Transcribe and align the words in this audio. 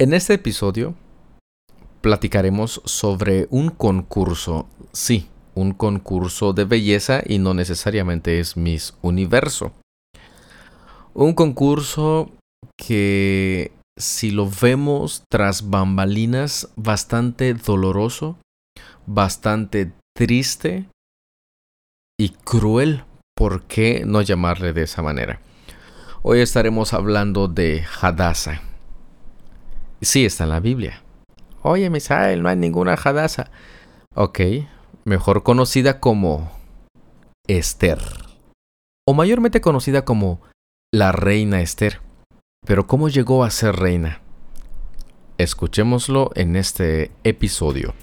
En 0.00 0.14
este 0.14 0.34
episodio 0.34 0.94
platicaremos 2.02 2.80
sobre 2.84 3.48
un 3.50 3.70
concurso, 3.70 4.68
sí, 4.92 5.28
un 5.56 5.72
concurso 5.72 6.52
de 6.52 6.64
belleza 6.64 7.20
y 7.26 7.40
no 7.40 7.52
necesariamente 7.52 8.38
es 8.38 8.56
Miss 8.56 8.94
Universo. 9.02 9.72
Un 11.14 11.34
concurso 11.34 12.30
que 12.76 13.72
si 13.98 14.30
lo 14.30 14.48
vemos 14.48 15.24
tras 15.28 15.68
bambalinas, 15.68 16.68
bastante 16.76 17.52
doloroso, 17.54 18.38
bastante 19.04 19.90
triste 20.16 20.86
y 22.16 22.28
cruel. 22.28 23.02
¿Por 23.36 23.64
qué 23.64 24.04
no 24.06 24.22
llamarle 24.22 24.72
de 24.72 24.84
esa 24.84 25.02
manera? 25.02 25.40
Hoy 26.22 26.38
estaremos 26.38 26.92
hablando 26.92 27.48
de 27.48 27.84
Hadassah. 28.00 28.67
Sí, 30.00 30.24
está 30.24 30.44
en 30.44 30.50
la 30.50 30.60
Biblia. 30.60 31.02
Oye, 31.62 31.90
Misael, 31.90 32.42
no 32.42 32.48
hay 32.48 32.56
ninguna 32.56 32.94
Hadassah. 32.94 33.50
Ok, 34.14 34.40
mejor 35.04 35.42
conocida 35.42 36.00
como 36.00 36.52
Esther. 37.48 37.98
O 39.06 39.14
mayormente 39.14 39.60
conocida 39.60 40.04
como 40.04 40.40
la 40.92 41.12
reina 41.12 41.60
Esther. 41.60 42.00
Pero 42.66 42.86
¿cómo 42.86 43.08
llegó 43.08 43.44
a 43.44 43.50
ser 43.50 43.76
reina? 43.76 44.20
Escuchémoslo 45.38 46.30
en 46.34 46.56
este 46.56 47.10
episodio. 47.24 47.94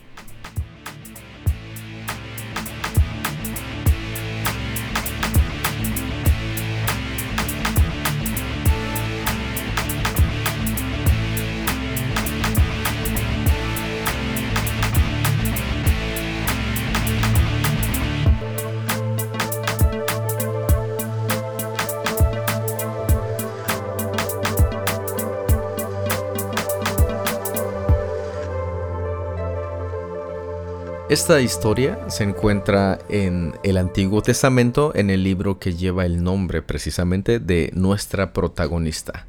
Esta 31.16 31.40
historia 31.40 32.10
se 32.10 32.26
encuentra 32.26 32.99
en 33.08 33.54
el 33.63 33.77
Antiguo 33.77 34.21
Testamento 34.21 34.91
en 34.96 35.10
el 35.10 35.24
libro 35.24 35.60
que 35.60 35.74
lleva 35.74 36.05
el 36.05 36.21
nombre 36.21 36.62
precisamente 36.62 37.40
de 37.40 37.71
nuestra 37.74 38.34
protagonista, 38.34 39.26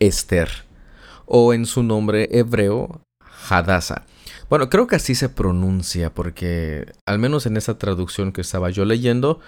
Esther, 0.00 0.48
o 1.26 1.52
en 1.52 1.66
su 1.66 1.82
nombre 1.82 2.30
hebreo, 2.32 3.02
Hadassah. 3.50 4.06
Bueno, 4.48 4.70
creo 4.70 4.86
que 4.86 4.96
así 4.96 5.14
se 5.14 5.28
pronuncia 5.28 6.14
porque 6.14 6.94
al 7.06 7.18
menos 7.18 7.44
en 7.44 7.58
esa 7.58 7.76
traducción 7.76 8.32
que 8.32 8.40
estaba 8.40 8.70
yo 8.70 8.86
leyendo 8.86 9.38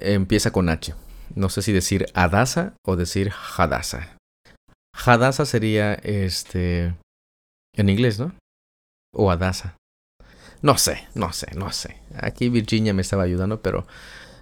empieza 0.00 0.50
con 0.50 0.68
H. 0.68 0.92
No 1.36 1.50
sé 1.50 1.62
si 1.62 1.70
decir 1.70 2.06
Hadassah 2.14 2.74
o 2.84 2.96
decir 2.96 3.30
Hadassah. 3.56 4.16
Hadassah 4.92 5.46
sería 5.46 5.94
este 5.94 6.96
en 7.76 7.90
inglés, 7.90 8.18
¿no? 8.18 8.32
O 9.14 9.30
Hadassah. 9.30 9.76
No 10.62 10.78
sé, 10.78 11.08
no 11.14 11.32
sé, 11.32 11.48
no 11.56 11.72
sé. 11.72 11.96
Aquí 12.16 12.48
Virginia 12.48 12.94
me 12.94 13.02
estaba 13.02 13.24
ayudando, 13.24 13.60
pero 13.60 13.86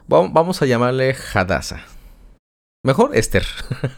vamos 0.07 0.61
a 0.61 0.67
llamarle 0.67 1.17
Hadassah. 1.35 1.85
Mejor 2.85 3.17
Esther, 3.17 3.45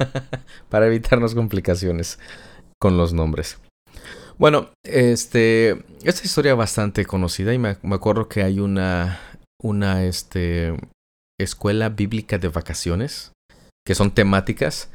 para 0.68 0.86
evitarnos 0.86 1.34
complicaciones 1.34 2.18
con 2.80 2.96
los 2.96 3.12
nombres. 3.12 3.58
Bueno, 4.38 4.70
este, 4.84 5.84
esta 6.02 6.24
historia 6.24 6.54
bastante 6.54 7.04
conocida 7.04 7.52
y 7.54 7.58
me, 7.58 7.76
acuerdo 7.92 8.28
que 8.28 8.42
hay 8.42 8.60
una, 8.60 9.20
una, 9.62 10.04
este, 10.04 10.74
escuela 11.40 11.90
bíblica 11.90 12.38
de 12.38 12.48
vacaciones 12.48 13.32
que 13.86 13.94
son 13.94 14.12
temáticas 14.12 14.90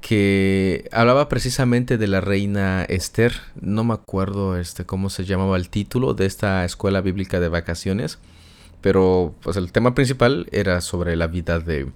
que 0.00 0.88
hablaba 0.92 1.28
precisamente 1.28 1.98
de 1.98 2.06
la 2.08 2.20
reina 2.20 2.84
Esther. 2.84 3.32
No 3.60 3.84
me 3.84 3.94
acuerdo 3.94 4.58
este, 4.58 4.84
cómo 4.84 5.10
se 5.10 5.24
llamaba 5.24 5.56
el 5.56 5.68
título 5.68 6.14
de 6.14 6.26
esta 6.26 6.64
escuela 6.64 7.00
bíblica 7.00 7.40
de 7.40 7.48
vacaciones, 7.48 8.18
pero 8.80 9.34
pues 9.42 9.56
el 9.56 9.72
tema 9.72 9.94
principal 9.94 10.46
era 10.52 10.80
sobre 10.80 11.16
la 11.16 11.26
vida 11.26 11.60
de, 11.60 11.92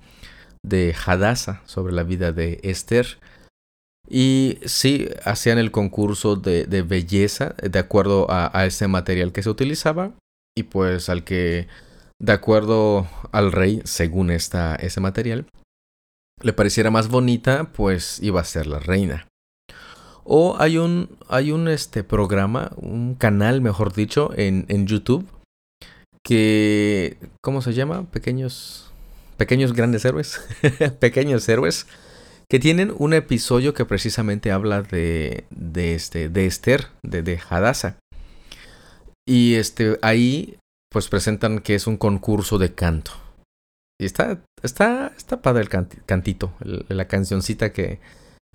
de 0.62 0.94
Hadassah, 1.04 1.62
sobre 1.64 1.92
la 1.92 2.02
vida 2.02 2.32
de 2.32 2.60
Esther. 2.62 3.18
Y 4.08 4.58
sí, 4.66 5.08
hacían 5.24 5.56
el 5.58 5.70
concurso 5.70 6.36
de, 6.36 6.66
de 6.66 6.82
belleza 6.82 7.54
de 7.62 7.78
acuerdo 7.78 8.30
a, 8.30 8.50
a 8.58 8.66
ese 8.66 8.86
material 8.86 9.32
que 9.32 9.42
se 9.42 9.48
utilizaba 9.48 10.12
y 10.54 10.64
pues 10.64 11.08
al 11.08 11.24
que, 11.24 11.68
de 12.20 12.32
acuerdo 12.32 13.06
al 13.32 13.50
rey, 13.50 13.80
según 13.84 14.30
esta, 14.30 14.76
ese 14.76 15.00
material, 15.00 15.46
le 16.44 16.52
pareciera 16.52 16.90
más 16.90 17.08
bonita, 17.08 17.72
pues 17.72 18.20
iba 18.22 18.40
a 18.40 18.44
ser 18.44 18.66
la 18.66 18.78
reina. 18.78 19.26
O 20.24 20.56
hay 20.58 20.78
un, 20.78 21.10
hay 21.28 21.50
un 21.50 21.68
este, 21.68 22.04
programa, 22.04 22.70
un 22.76 23.14
canal, 23.14 23.60
mejor 23.60 23.92
dicho, 23.92 24.30
en, 24.36 24.64
en 24.68 24.86
YouTube 24.86 25.26
que, 26.22 27.18
¿cómo 27.42 27.60
se 27.60 27.74
llama? 27.74 28.10
Pequeños, 28.10 28.90
pequeños 29.36 29.74
grandes 29.74 30.04
héroes, 30.04 30.40
pequeños 31.00 31.48
héroes, 31.48 31.86
que 32.48 32.58
tienen 32.58 32.94
un 32.96 33.12
episodio 33.12 33.74
que 33.74 33.84
precisamente 33.84 34.50
habla 34.50 34.82
de, 34.82 35.44
de, 35.50 35.94
este, 35.94 36.28
de 36.28 36.46
Esther, 36.46 36.88
de, 37.02 37.22
de 37.22 37.40
Hadassah. 37.48 37.96
Y 39.26 39.54
este, 39.54 39.98
ahí 40.02 40.56
pues 40.90 41.08
presentan 41.08 41.58
que 41.58 41.74
es 41.74 41.86
un 41.86 41.96
concurso 41.96 42.58
de 42.58 42.72
canto. 42.72 43.12
Y 44.00 44.06
está, 44.06 44.40
está, 44.62 45.12
está 45.16 45.40
padre 45.40 45.62
el 45.62 45.68
cantito, 45.68 46.52
la 46.60 47.06
cancioncita 47.06 47.72
que, 47.72 48.00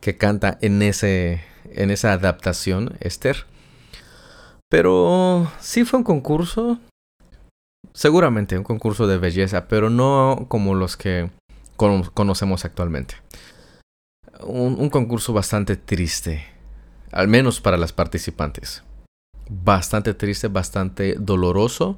que 0.02 0.18
canta 0.18 0.58
en, 0.62 0.82
ese, 0.82 1.42
en 1.72 1.92
esa 1.92 2.14
adaptación, 2.14 2.98
Esther. 3.00 3.46
Pero 4.70 5.52
sí 5.60 5.86
fue 5.86 6.00
un 6.00 6.04
concurso, 6.04 6.80
seguramente 7.94 8.58
un 8.58 8.64
concurso 8.64 9.08
de 9.08 9.18
belleza, 9.18 9.68
pero 9.68 9.90
no 9.90 10.46
como 10.50 10.76
los 10.76 10.98
que 10.98 11.32
conocemos 11.78 12.66
actualmente. 12.66 13.16
Un, 14.42 14.76
un, 14.80 14.90
concurso 14.90 15.34
bastante 15.34 15.76
triste, 15.76 16.46
al 17.12 17.28
menos 17.28 17.62
para 17.62 17.78
las 17.78 17.94
participantes. 17.94 18.84
Bastante 19.50 20.14
triste, 20.14 20.48
bastante 20.48 21.16
doloroso 21.16 21.98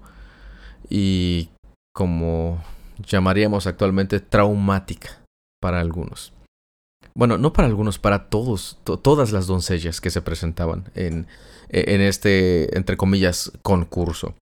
y 0.90 1.50
como 1.94 2.63
llamaríamos 3.06 3.68
actualmente 3.68 4.20
traumática 4.20 5.22
para 5.62 5.80
algunos. 5.80 6.34
Bueno, 7.14 7.38
no 7.38 7.52
para 7.54 7.68
algunos, 7.68 8.00
para 8.00 8.30
todos, 8.30 8.78
todas 8.84 9.32
las 9.32 9.48
doncellas 9.48 10.00
que 10.00 10.10
se 10.10 10.22
presentaban 10.22 10.90
en, 10.96 11.28
e, 11.70 11.96
en 11.96 12.02
este, 12.02 12.76
entre 12.78 12.98
comillas, 12.98 13.52
concurso. 13.62 14.36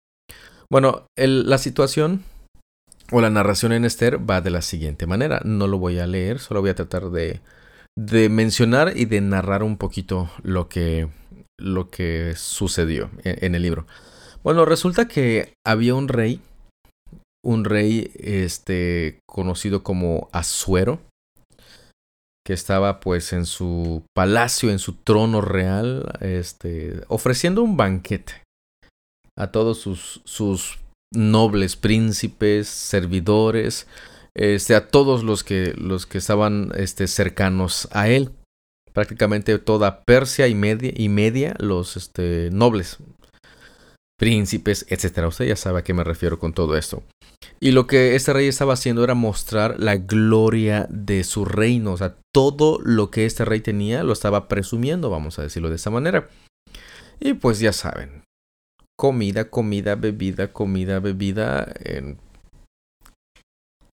Bueno, 0.69 1.07
la 1.16 1.57
situación 1.57 2.23
o 3.12 3.22
la 3.22 3.29
narración 3.29 3.72
en 3.72 3.85
Esther 3.85 4.29
va 4.29 4.41
de 4.41 4.50
la 4.50 4.62
siguiente 4.62 5.07
manera. 5.07 5.39
No 5.45 5.68
lo 5.68 5.78
voy 5.78 6.00
a 6.00 6.07
leer, 6.07 6.39
solo 6.39 6.59
voy 6.62 6.72
a 6.72 6.75
tratar 6.75 7.09
de, 7.09 7.39
de 7.95 8.28
mencionar 8.28 8.94
y 8.97 9.06
de 9.06 9.22
narrar 9.22 9.63
un 9.63 9.78
poquito 9.78 10.29
lo 10.44 10.68
que, 10.68 11.07
lo 11.57 11.89
que 11.89 12.34
sucedió 12.35 13.09
en, 13.24 13.45
en 13.45 13.56
el 13.56 13.62
libro. 13.62 13.88
Bueno, 14.44 14.66
resulta 14.66 15.07
que 15.07 15.53
había 15.66 15.95
un 15.95 16.09
rey 16.09 16.41
un 17.47 17.63
rey 17.63 18.11
este 18.15 19.21
conocido 19.25 19.81
como 19.81 20.27
Asuero 20.33 20.99
que 22.45 22.53
estaba 22.53 22.99
pues 22.99 23.31
en 23.31 23.45
su 23.45 24.03
palacio, 24.13 24.69
en 24.69 24.79
su 24.79 24.93
trono 24.93 25.39
real, 25.39 26.17
este 26.19 27.03
ofreciendo 27.07 27.63
un 27.63 27.77
banquete 27.77 28.44
a 29.38 29.47
todos 29.47 29.79
sus 29.79 30.21
sus 30.25 30.79
nobles 31.13 31.77
príncipes, 31.77 32.67
servidores, 32.67 33.88
este 34.35 34.75
a 34.75 34.89
todos 34.89 35.23
los 35.23 35.45
que 35.45 35.73
los 35.77 36.05
que 36.05 36.17
estaban 36.17 36.71
este 36.75 37.07
cercanos 37.07 37.88
a 37.91 38.09
él. 38.09 38.31
Prácticamente 38.91 39.57
toda 39.59 40.03
Persia 40.03 40.47
y 40.47 40.55
media 40.55 40.91
y 40.93 41.07
media 41.07 41.55
los 41.59 41.95
este 41.95 42.50
nobles 42.51 42.97
príncipes, 44.17 44.85
etcétera. 44.89 45.27
Usted 45.27 45.45
ya 45.45 45.55
sabe 45.55 45.79
a 45.79 45.83
qué 45.83 45.93
me 45.93 46.03
refiero 46.03 46.39
con 46.39 46.53
todo 46.53 46.75
esto. 46.75 47.03
Y 47.59 47.71
lo 47.71 47.87
que 47.87 48.15
este 48.15 48.33
rey 48.33 48.47
estaba 48.47 48.73
haciendo 48.73 49.03
era 49.03 49.13
mostrar 49.13 49.79
la 49.79 49.95
gloria 49.95 50.87
de 50.89 51.23
su 51.23 51.45
reino. 51.45 51.93
O 51.93 51.97
sea, 51.97 52.15
todo 52.33 52.79
lo 52.83 53.11
que 53.11 53.25
este 53.25 53.45
rey 53.45 53.61
tenía 53.61 54.03
lo 54.03 54.13
estaba 54.13 54.47
presumiendo, 54.47 55.09
vamos 55.09 55.39
a 55.39 55.43
decirlo 55.43 55.69
de 55.69 55.75
esa 55.75 55.89
manera. 55.89 56.29
Y 57.19 57.33
pues 57.33 57.59
ya 57.59 57.73
saben, 57.73 58.23
comida, 58.97 59.49
comida, 59.49 59.95
bebida, 59.95 60.51
comida, 60.51 60.99
bebida, 60.99 61.71
en 61.83 62.19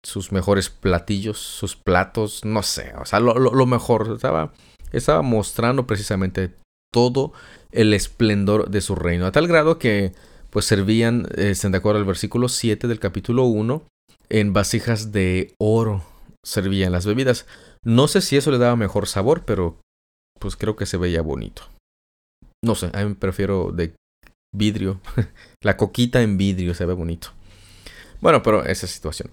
sus 0.04 0.32
mejores 0.32 0.68
platillos, 0.70 1.38
sus 1.38 1.76
platos, 1.76 2.44
no 2.44 2.64
sé, 2.64 2.92
o 3.00 3.04
sea, 3.04 3.20
lo, 3.20 3.34
lo, 3.34 3.52
lo 3.52 3.66
mejor. 3.66 4.12
Estaba, 4.16 4.52
estaba 4.92 5.22
mostrando 5.22 5.86
precisamente 5.86 6.52
todo 6.92 7.32
el 7.72 7.94
esplendor 7.94 8.70
de 8.70 8.80
su 8.80 8.94
reino, 8.94 9.26
a 9.26 9.32
tal 9.32 9.48
grado 9.48 9.78
que 9.78 10.12
pues 10.50 10.66
servían, 10.66 11.26
eh, 11.36 11.54
de 11.60 11.76
acuerdo 11.76 11.98
al 11.98 12.04
versículo 12.04 12.48
7 12.48 12.86
del 12.86 13.00
capítulo 13.00 13.44
1, 13.44 13.82
en 14.28 14.52
vasijas 14.52 15.10
de 15.10 15.54
oro 15.58 16.04
servían 16.44 16.92
las 16.92 17.06
bebidas. 17.06 17.46
No 17.82 18.06
sé 18.06 18.20
si 18.20 18.36
eso 18.36 18.50
le 18.50 18.58
daba 18.58 18.76
mejor 18.76 19.08
sabor, 19.08 19.44
pero 19.46 19.80
pues 20.38 20.56
creo 20.56 20.76
que 20.76 20.86
se 20.86 20.98
veía 20.98 21.22
bonito. 21.22 21.62
No 22.64 22.74
sé, 22.74 22.90
a 22.92 23.04
mí 23.04 23.14
prefiero 23.14 23.72
de 23.72 23.94
vidrio. 24.54 25.00
La 25.62 25.76
coquita 25.76 26.22
en 26.22 26.36
vidrio 26.36 26.74
se 26.74 26.84
ve 26.84 26.92
bonito. 26.92 27.28
Bueno, 28.20 28.42
pero 28.42 28.64
esa 28.64 28.86
situación. 28.86 29.30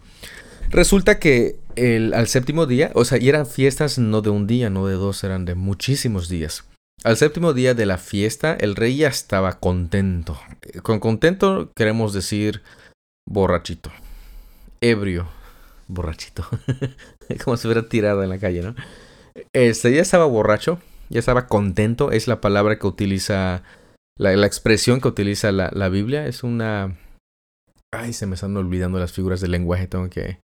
Resulta 0.69 1.19
que 1.19 1.59
el, 1.75 2.13
al 2.13 2.27
séptimo 2.27 2.65
día, 2.65 2.91
o 2.93 3.03
sea, 3.03 3.17
y 3.17 3.27
eran 3.27 3.45
fiestas 3.45 3.97
no 3.97 4.21
de 4.21 4.29
un 4.29 4.47
día, 4.47 4.69
no 4.69 4.87
de 4.87 4.93
dos, 4.93 5.23
eran 5.23 5.45
de 5.45 5.55
muchísimos 5.55 6.29
días. 6.29 6.68
Al 7.03 7.15
séptimo 7.15 7.53
día 7.53 7.73
de 7.73 7.85
la 7.85 7.97
fiesta, 7.97 8.57
el 8.59 8.75
rey 8.75 8.97
ya 8.97 9.07
estaba 9.07 9.59
contento. 9.59 10.37
Con 10.83 10.99
contento 10.99 11.71
queremos 11.73 12.11
decir 12.11 12.61
borrachito, 13.25 13.89
ebrio, 14.81 15.29
borrachito, 15.87 16.45
como 17.43 17.55
si 17.55 17.67
hubiera 17.67 17.87
tirado 17.87 18.21
en 18.21 18.29
la 18.29 18.37
calle, 18.37 18.61
¿no? 18.61 18.75
Este 19.53 19.93
ya 19.93 20.01
estaba 20.01 20.25
borracho, 20.25 20.79
ya 21.09 21.19
estaba 21.19 21.47
contento, 21.47 22.11
es 22.11 22.27
la 22.27 22.41
palabra 22.41 22.77
que 22.79 22.87
utiliza, 22.87 23.63
la, 24.17 24.45
expresión 24.45 24.99
que 24.99 25.07
utiliza 25.07 25.53
la, 25.53 25.89
Biblia, 25.89 26.27
es 26.27 26.43
una... 26.43 26.97
Ay, 27.91 28.11
se 28.11 28.27
me 28.27 28.35
están 28.35 28.57
olvidando 28.57 28.99
las 28.99 29.13
figuras 29.13 29.39
del 29.39 29.51
lenguaje, 29.51 29.87
tengo 29.87 30.09
que, 30.09 30.41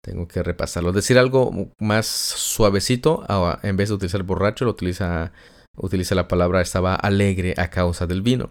tengo 0.00 0.28
que 0.28 0.44
repasarlo. 0.44 0.92
Decir 0.92 1.18
algo 1.18 1.70
más 1.80 2.06
suavecito, 2.06 3.24
en 3.64 3.76
vez 3.76 3.88
de 3.88 3.96
utilizar 3.96 4.22
borracho, 4.22 4.64
lo 4.64 4.70
utiliza 4.70 5.32
utiliza 5.76 6.14
la 6.14 6.28
palabra 6.28 6.60
estaba 6.60 6.94
alegre 6.94 7.54
a 7.56 7.68
causa 7.68 8.06
del 8.06 8.22
vino. 8.22 8.50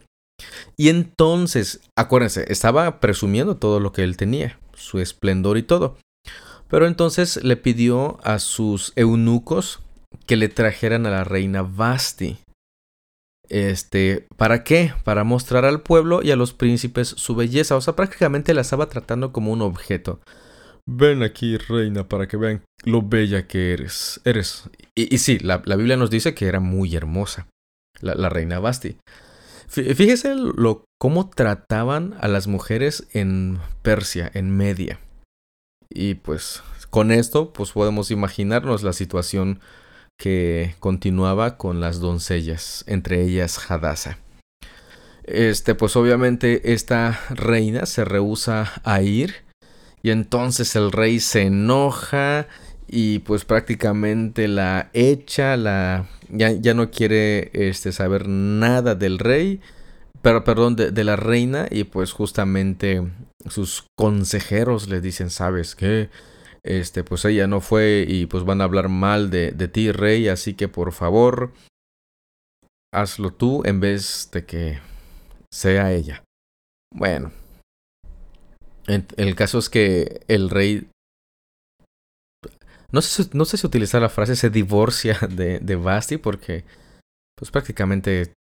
Y 0.78 0.90
entonces, 0.90 1.82
acuérdense, 1.96 2.46
estaba 2.52 3.00
presumiendo 3.00 3.58
todo 3.58 3.80
lo 3.80 3.92
que 3.92 4.04
él 4.04 4.18
tenía, 4.18 4.60
su 4.74 5.00
esplendor 5.00 5.58
y 5.58 5.64
todo. 5.64 5.98
Pero 6.68 6.88
entonces 6.88 7.44
le 7.44 7.58
pidió 7.58 8.20
a 8.24 8.40
sus 8.40 8.94
eunucos 8.96 9.82
que 10.26 10.38
le 10.38 10.50
trajeran 10.50 11.06
a 11.06 11.12
la 11.12 11.24
reina 11.24 11.62
Basti. 11.62 12.38
Este, 13.50 14.28
¿para 14.38 14.64
qué? 14.64 14.94
Para 15.04 15.26
mostrar 15.26 15.66
al 15.66 15.82
pueblo 15.82 16.22
y 16.24 16.32
a 16.32 16.38
los 16.38 16.54
príncipes 16.54 17.10
su 17.10 17.36
belleza. 17.36 17.76
O 17.76 17.82
sea, 17.82 17.96
prácticamente 17.96 18.54
la 18.54 18.62
estaba 18.62 18.88
tratando 18.88 19.34
como 19.34 19.52
un 19.52 19.62
objeto. 19.62 20.22
Ven 20.94 21.24
aquí, 21.24 21.56
reina, 21.56 22.04
para 22.04 22.28
que 22.28 22.36
vean 22.36 22.64
lo 22.84 23.02
bella 23.02 23.48
que 23.48 23.72
eres. 23.72 24.20
Eres. 24.26 24.70
Y, 24.94 25.18
sí, 25.20 25.40
la, 25.40 25.60
Biblia 25.60 25.96
nos 25.96 26.10
dice 26.10 26.34
que 26.34 26.48
era 26.48 26.60
muy 26.60 26.94
hermosa, 26.96 27.48
la, 28.02 28.28
reina 28.28 28.60
Basti. 28.60 28.98
Fíjese 29.70 30.36
lo, 30.36 30.84
cómo 31.00 31.30
trataban 31.30 32.16
a 32.20 32.28
las 32.28 32.48
mujeres 32.48 33.08
en 33.14 33.60
Persia, 33.82 34.30
en 34.34 34.56
Media. 34.56 35.00
Y 35.90 36.16
pues 36.16 36.62
con 36.90 37.12
esto, 37.12 37.54
pues 37.54 37.72
podemos 37.72 38.12
imaginarnos 38.12 38.84
la 38.84 38.92
situación 38.92 39.62
que 40.20 40.76
continuaba 40.80 41.58
con 41.58 41.80
las 41.80 42.02
doncellas, 42.02 42.84
entre 42.86 43.24
ellas 43.24 43.72
Hadassah. 43.72 44.18
Este, 45.24 45.74
pues 45.74 45.96
obviamente 45.96 46.74
esta 46.74 47.18
reina 47.30 47.86
se 47.86 48.04
rehúsa 48.04 48.74
a 48.84 49.02
ir 49.02 49.51
y 50.04 50.12
entonces 50.12 50.76
el 50.76 50.92
rey 50.92 51.20
se 51.20 51.44
enoja 51.44 52.48
y 52.88 53.20
pues 53.20 53.46
prácticamente 53.46 54.48
la 54.48 54.90
echa, 54.94 55.56
la 55.56 56.08
ya, 56.30 56.52
ya 56.52 56.74
no 56.74 56.92
quiere 56.92 57.50
este, 57.54 57.92
saber 57.92 58.28
nada 58.28 58.96
del 58.96 59.20
rey, 59.20 59.62
pero 60.22 60.44
perdón, 60.44 60.76
de, 60.76 61.04
la 61.04 61.16
reina 61.16 61.68
y 61.70 61.86
pues 61.86 62.12
justamente 62.12 63.02
sus 63.50 63.86
consejeros 63.98 64.90
le 64.90 65.02
dicen, 65.02 65.30
¿sabes 65.30 65.76
qué? 65.76 66.10
Este, 66.64 67.04
pues 67.04 67.26
ella 67.26 67.48
no 67.48 67.62
fue 67.62 68.06
y 68.08 68.26
pues 68.28 68.44
van 68.44 68.62
a 68.62 68.66
hablar 68.66 68.90
mal 68.90 69.30
de, 69.30 69.52
de 69.52 69.68
ti, 69.68 69.92
rey, 69.92 70.28
así 70.28 70.54
que 70.54 70.68
por 70.68 70.92
favor, 70.92 71.54
hazlo 72.94 73.32
tú 73.32 73.64
en 73.66 73.80
vez 73.80 74.30
de 74.32 74.46
que 74.46 74.80
sea 75.52 75.94
ella. 75.94 76.24
Bueno, 76.94 77.32
el 78.88 79.36
caso 79.36 79.60
es 79.60 79.70
que 79.70 80.22
el 80.28 80.50
rey. 80.50 80.90
No 82.92 83.02
sé, 83.02 83.30
no 83.34 83.46
sé 83.46 83.58
si 83.58 83.66
utilizar 83.66 84.02
la 84.02 84.10
frase 84.10 84.36
se 84.36 84.50
divorcia 84.50 85.18
de, 85.30 85.60
de 85.60 85.76
Basti 85.76 86.18
porque, 86.18 86.66
pues 87.36 87.52
prácticamente 87.52 88.34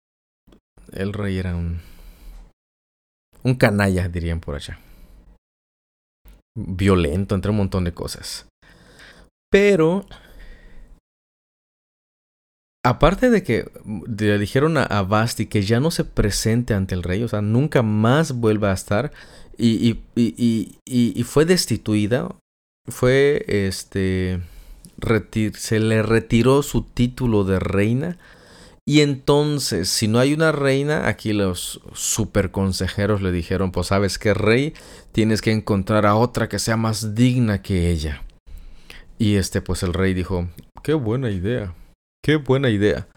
el 0.92 1.14
rey 1.14 1.38
era 1.38 1.56
un. 1.56 1.82
Un 3.44 3.56
canalla, 3.56 4.08
dirían 4.08 4.40
por 4.40 4.56
allá. 4.56 4.80
Violento, 6.56 7.34
entre 7.34 7.52
un 7.52 7.58
montón 7.58 7.86
de 7.86 7.94
cosas. 7.94 8.48
Pero. 9.50 10.06
Aparte 12.84 13.30
de 13.30 13.44
que 13.44 13.72
le 13.86 14.40
dijeron 14.40 14.78
a, 14.78 14.84
a 14.84 15.04
Basti 15.04 15.46
que 15.46 15.62
ya 15.62 15.80
no 15.80 15.92
se 15.92 16.04
presente 16.04 16.74
ante 16.74 16.96
el 16.96 17.04
rey, 17.04 17.22
o 17.22 17.28
sea, 17.28 17.42
nunca 17.42 17.84
más 17.84 18.32
vuelva 18.32 18.72
a 18.72 18.74
estar 18.74 19.12
y, 19.62 20.00
y, 20.16 20.80
y, 20.86 21.24
fue 21.24 21.46
destituida, 21.46 22.30
fue 22.88 23.46
este, 23.48 24.42
se 25.56 25.80
le 25.80 26.02
retiró 26.02 26.64
su 26.64 26.84
título 26.84 27.44
de 27.44 27.60
reina. 27.60 28.18
Y 28.88 29.02
entonces, 29.02 29.90
si 29.90 30.08
no 30.08 30.18
hay 30.18 30.34
una 30.34 30.52
reina, 30.52 31.08
aquí 31.08 31.34
los 31.34 31.82
super 31.94 32.50
consejeros 32.50 33.22
le 33.22 33.32
dijeron, 33.32 33.72
pues 33.72 33.88
sabes 33.88 34.18
que 34.18 34.34
rey, 34.34 34.74
tienes 35.12 35.42
que 35.42 35.52
encontrar 35.52 36.08
a 36.08 36.16
otra 36.16 36.50
que 36.50 36.58
sea 36.58 36.78
más 36.78 37.14
digna 37.14 37.62
que 37.62 37.92
ella. 37.92 38.24
Y 39.20 39.36
este, 39.36 39.62
pues 39.62 39.84
el 39.84 39.94
rey 39.94 40.16
dijo, 40.16 40.48
qué 40.82 40.94
buena 40.96 41.30
idea, 41.30 41.76
qué 42.24 42.38
buena 42.38 42.72
idea. 42.72 43.08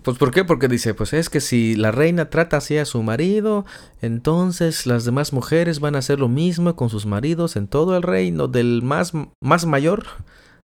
Pues 0.00 0.16
¿por 0.16 0.30
qué? 0.30 0.44
Porque 0.44 0.68
dice, 0.68 0.94
pues 0.94 1.12
es 1.12 1.28
que 1.28 1.40
si 1.40 1.76
la 1.76 1.92
reina 1.92 2.30
trata 2.30 2.56
así 2.56 2.78
a 2.78 2.86
su 2.86 3.02
marido, 3.02 3.66
entonces 4.00 4.86
las 4.86 5.04
demás 5.04 5.34
mujeres 5.34 5.80
van 5.80 5.96
a 5.96 5.98
hacer 5.98 6.18
lo 6.18 6.28
mismo 6.28 6.74
con 6.76 6.88
sus 6.88 7.04
maridos 7.04 7.56
en 7.56 7.68
todo 7.68 7.94
el 7.96 8.02
reino, 8.02 8.48
del 8.48 8.82
más, 8.82 9.12
más 9.42 9.66
mayor 9.66 10.06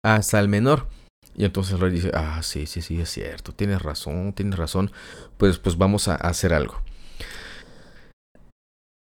hasta 0.04 0.38
el 0.38 0.48
menor. 0.48 0.86
Y 1.34 1.44
entonces 1.44 1.74
el 1.74 1.80
rey 1.80 1.90
dice, 1.90 2.12
ah, 2.14 2.40
sí, 2.42 2.66
sí, 2.66 2.80
sí, 2.80 3.00
es 3.00 3.10
cierto, 3.10 3.52
tienes 3.52 3.82
razón, 3.82 4.32
tienes 4.34 4.56
razón, 4.56 4.92
pues, 5.36 5.58
pues 5.58 5.76
vamos 5.76 6.06
a 6.06 6.14
hacer 6.14 6.54
algo. 6.54 6.80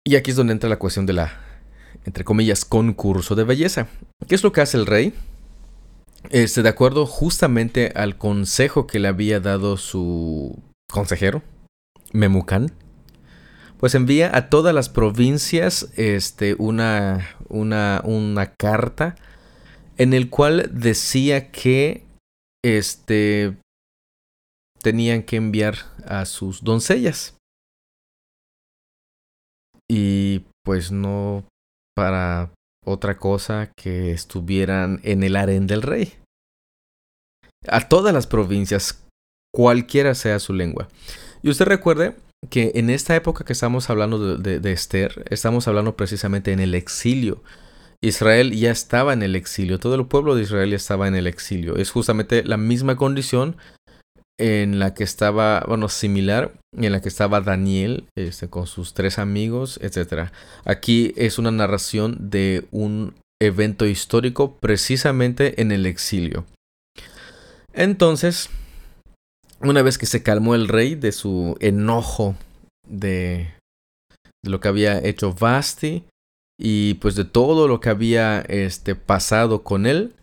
Y 0.04 0.16
aquí 0.16 0.32
es 0.32 0.36
donde 0.36 0.52
entra 0.52 0.68
la 0.68 0.78
cuestión 0.78 1.06
de 1.06 1.12
la, 1.12 1.40
entre 2.04 2.24
comillas, 2.24 2.64
concurso 2.64 3.36
de 3.36 3.44
belleza. 3.44 3.86
¿Qué 4.26 4.34
es 4.34 4.42
lo 4.42 4.50
que 4.50 4.60
hace 4.60 4.76
el 4.76 4.86
rey? 4.86 5.14
Este, 6.28 6.62
de 6.62 6.68
acuerdo 6.68 7.06
justamente 7.06 7.92
al 7.94 8.18
consejo 8.18 8.86
que 8.86 8.98
le 8.98 9.08
había 9.08 9.40
dado 9.40 9.76
su 9.76 10.62
consejero, 10.90 11.42
Memucan, 12.12 12.72
pues 13.78 13.94
envía 13.94 14.36
a 14.36 14.50
todas 14.50 14.74
las 14.74 14.88
provincias 14.88 15.90
este, 15.96 16.54
una, 16.58 17.36
una, 17.48 18.02
una 18.04 18.52
carta 18.52 19.16
en 19.96 20.12
el 20.12 20.28
cual 20.28 20.70
decía 20.72 21.50
que 21.50 22.04
este, 22.62 23.56
tenían 24.82 25.22
que 25.22 25.36
enviar 25.36 25.76
a 26.06 26.24
sus 26.26 26.62
doncellas. 26.62 27.36
Y 29.88 30.44
pues 30.64 30.92
no 30.92 31.44
para 31.94 32.52
otra 32.84 33.16
cosa 33.16 33.72
que 33.76 34.12
estuvieran 34.12 35.00
en 35.02 35.22
el 35.22 35.36
harén 35.36 35.66
del 35.66 35.82
rey. 35.82 36.14
A 37.68 37.88
todas 37.88 38.14
las 38.14 38.26
provincias, 38.26 39.04
cualquiera 39.52 40.14
sea 40.14 40.38
su 40.38 40.52
lengua. 40.52 40.88
Y 41.42 41.50
usted 41.50 41.66
recuerde 41.66 42.16
que 42.48 42.72
en 42.74 42.88
esta 42.88 43.14
época 43.14 43.44
que 43.44 43.52
estamos 43.52 43.90
hablando 43.90 44.38
de, 44.38 44.72
Esther, 44.72 45.24
estamos 45.28 45.68
hablando 45.68 45.96
precisamente 45.96 46.52
en 46.52 46.60
el 46.60 46.74
exilio. 46.74 47.42
Israel 48.02 48.52
ya 48.52 48.70
estaba 48.70 49.12
en 49.12 49.22
el 49.22 49.36
exilio, 49.36 49.78
todo 49.78 49.94
el 49.94 50.06
pueblo 50.06 50.34
de 50.34 50.42
Israel 50.42 50.70
ya 50.70 50.76
estaba 50.76 51.06
en 51.06 51.14
el 51.14 51.26
exilio. 51.26 51.76
Es 51.76 51.90
justamente 51.90 52.42
la 52.44 52.56
misma 52.56 52.96
condición 52.96 53.56
en 54.40 54.78
la 54.78 54.94
que 54.94 55.04
estaba, 55.04 55.64
bueno, 55.68 55.90
similar, 55.90 56.54
en 56.74 56.92
la 56.92 57.02
que 57.02 57.10
estaba 57.10 57.42
Daniel 57.42 58.04
este, 58.16 58.48
con 58.48 58.66
sus 58.66 58.94
tres 58.94 59.18
amigos, 59.18 59.78
etc. 59.82 60.30
Aquí 60.64 61.12
es 61.16 61.38
una 61.38 61.50
narración 61.50 62.30
de 62.30 62.66
un 62.70 63.14
evento 63.40 63.84
histórico 63.84 64.56
precisamente 64.56 65.60
en 65.60 65.72
el 65.72 65.84
exilio. 65.84 66.46
Entonces, 67.74 68.48
una 69.60 69.82
vez 69.82 69.98
que 69.98 70.06
se 70.06 70.22
calmó 70.22 70.54
el 70.54 70.68
rey 70.68 70.94
de 70.94 71.12
su 71.12 71.56
enojo 71.60 72.34
de, 72.88 73.52
de 74.42 74.50
lo 74.50 74.60
que 74.60 74.68
había 74.68 74.98
hecho 74.98 75.34
Basti 75.34 76.04
y 76.58 76.94
pues 76.94 77.14
de 77.14 77.26
todo 77.26 77.68
lo 77.68 77.80
que 77.80 77.90
había 77.90 78.40
este, 78.40 78.94
pasado 78.94 79.62
con 79.62 79.84
él, 79.84 80.14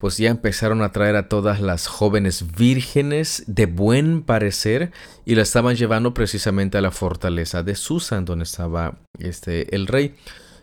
pues 0.00 0.16
ya 0.16 0.30
empezaron 0.30 0.80
a 0.80 0.92
traer 0.92 1.14
a 1.14 1.28
todas 1.28 1.60
las 1.60 1.86
jóvenes 1.86 2.56
vírgenes 2.56 3.44
de 3.46 3.66
buen 3.66 4.22
parecer 4.22 4.92
y 5.26 5.34
la 5.34 5.42
estaban 5.42 5.76
llevando 5.76 6.14
precisamente 6.14 6.78
a 6.78 6.80
la 6.80 6.90
fortaleza 6.90 7.62
de 7.62 7.74
Susan, 7.74 8.24
donde 8.24 8.44
estaba 8.44 8.98
este, 9.18 9.76
el 9.76 9.86
rey. 9.86 10.14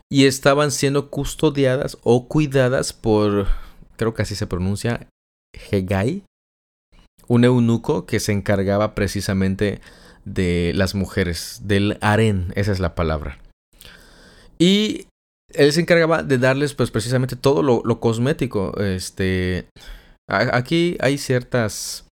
Y 0.10 0.26
estaban 0.26 0.72
siendo 0.72 1.12
custodiadas 1.12 2.00
o 2.02 2.28
cuidadas 2.28 2.94
por, 2.94 3.46
creo 3.96 4.16
que 4.16 4.24
así 4.24 4.34
se 4.34 4.48
pronuncia, 4.48 5.08
Hegai, 5.70 6.24
un 7.28 7.44
eunuco 7.46 8.08
que 8.08 8.20
se 8.20 8.32
encargaba 8.32 8.96
precisamente 8.96 9.82
de 10.26 10.72
las 10.74 10.96
mujeres, 10.96 11.62
del 11.64 12.00
harén, 12.02 12.54
esa 12.56 12.72
es 12.72 12.80
la 12.80 12.96
palabra. 12.96 13.38
Y 14.58 15.06
él 15.54 15.72
se 15.74 15.82
encargaba 15.82 16.24
de 16.24 16.38
darles 16.38 16.74
pues 16.74 16.92
precisamente 16.92 17.36
todo 17.36 17.64
lo, 17.64 18.00
cosmético. 18.00 18.78
Este, 18.80 19.68
aquí 20.28 20.98
hay 21.00 21.18
ciertas 21.18 22.08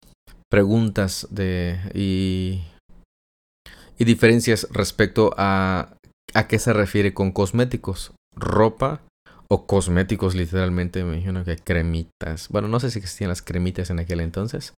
preguntas 0.50 1.28
de, 1.30 1.78
y, 1.94 2.62
y 3.98 4.04
diferencias 4.04 4.66
respecto 4.72 5.32
a 5.36 5.94
a 6.34 6.46
qué 6.46 6.58
se 6.58 6.72
refiere 6.72 7.14
con 7.14 7.32
cosméticos. 7.32 8.12
Ropa 8.36 9.02
o 9.48 9.66
cosméticos 9.66 10.34
literalmente, 10.34 11.02
me 11.04 11.14
imagino 11.14 11.44
que 11.44 11.56
cremitas. 11.56 12.48
Bueno, 12.48 12.68
no 12.68 12.80
sé 12.80 12.90
si 12.90 12.98
existían 12.98 13.28
las 13.28 13.42
cremitas 13.42 13.90
en 13.90 13.98
aquel 13.98 14.20
entonces. 14.20 14.74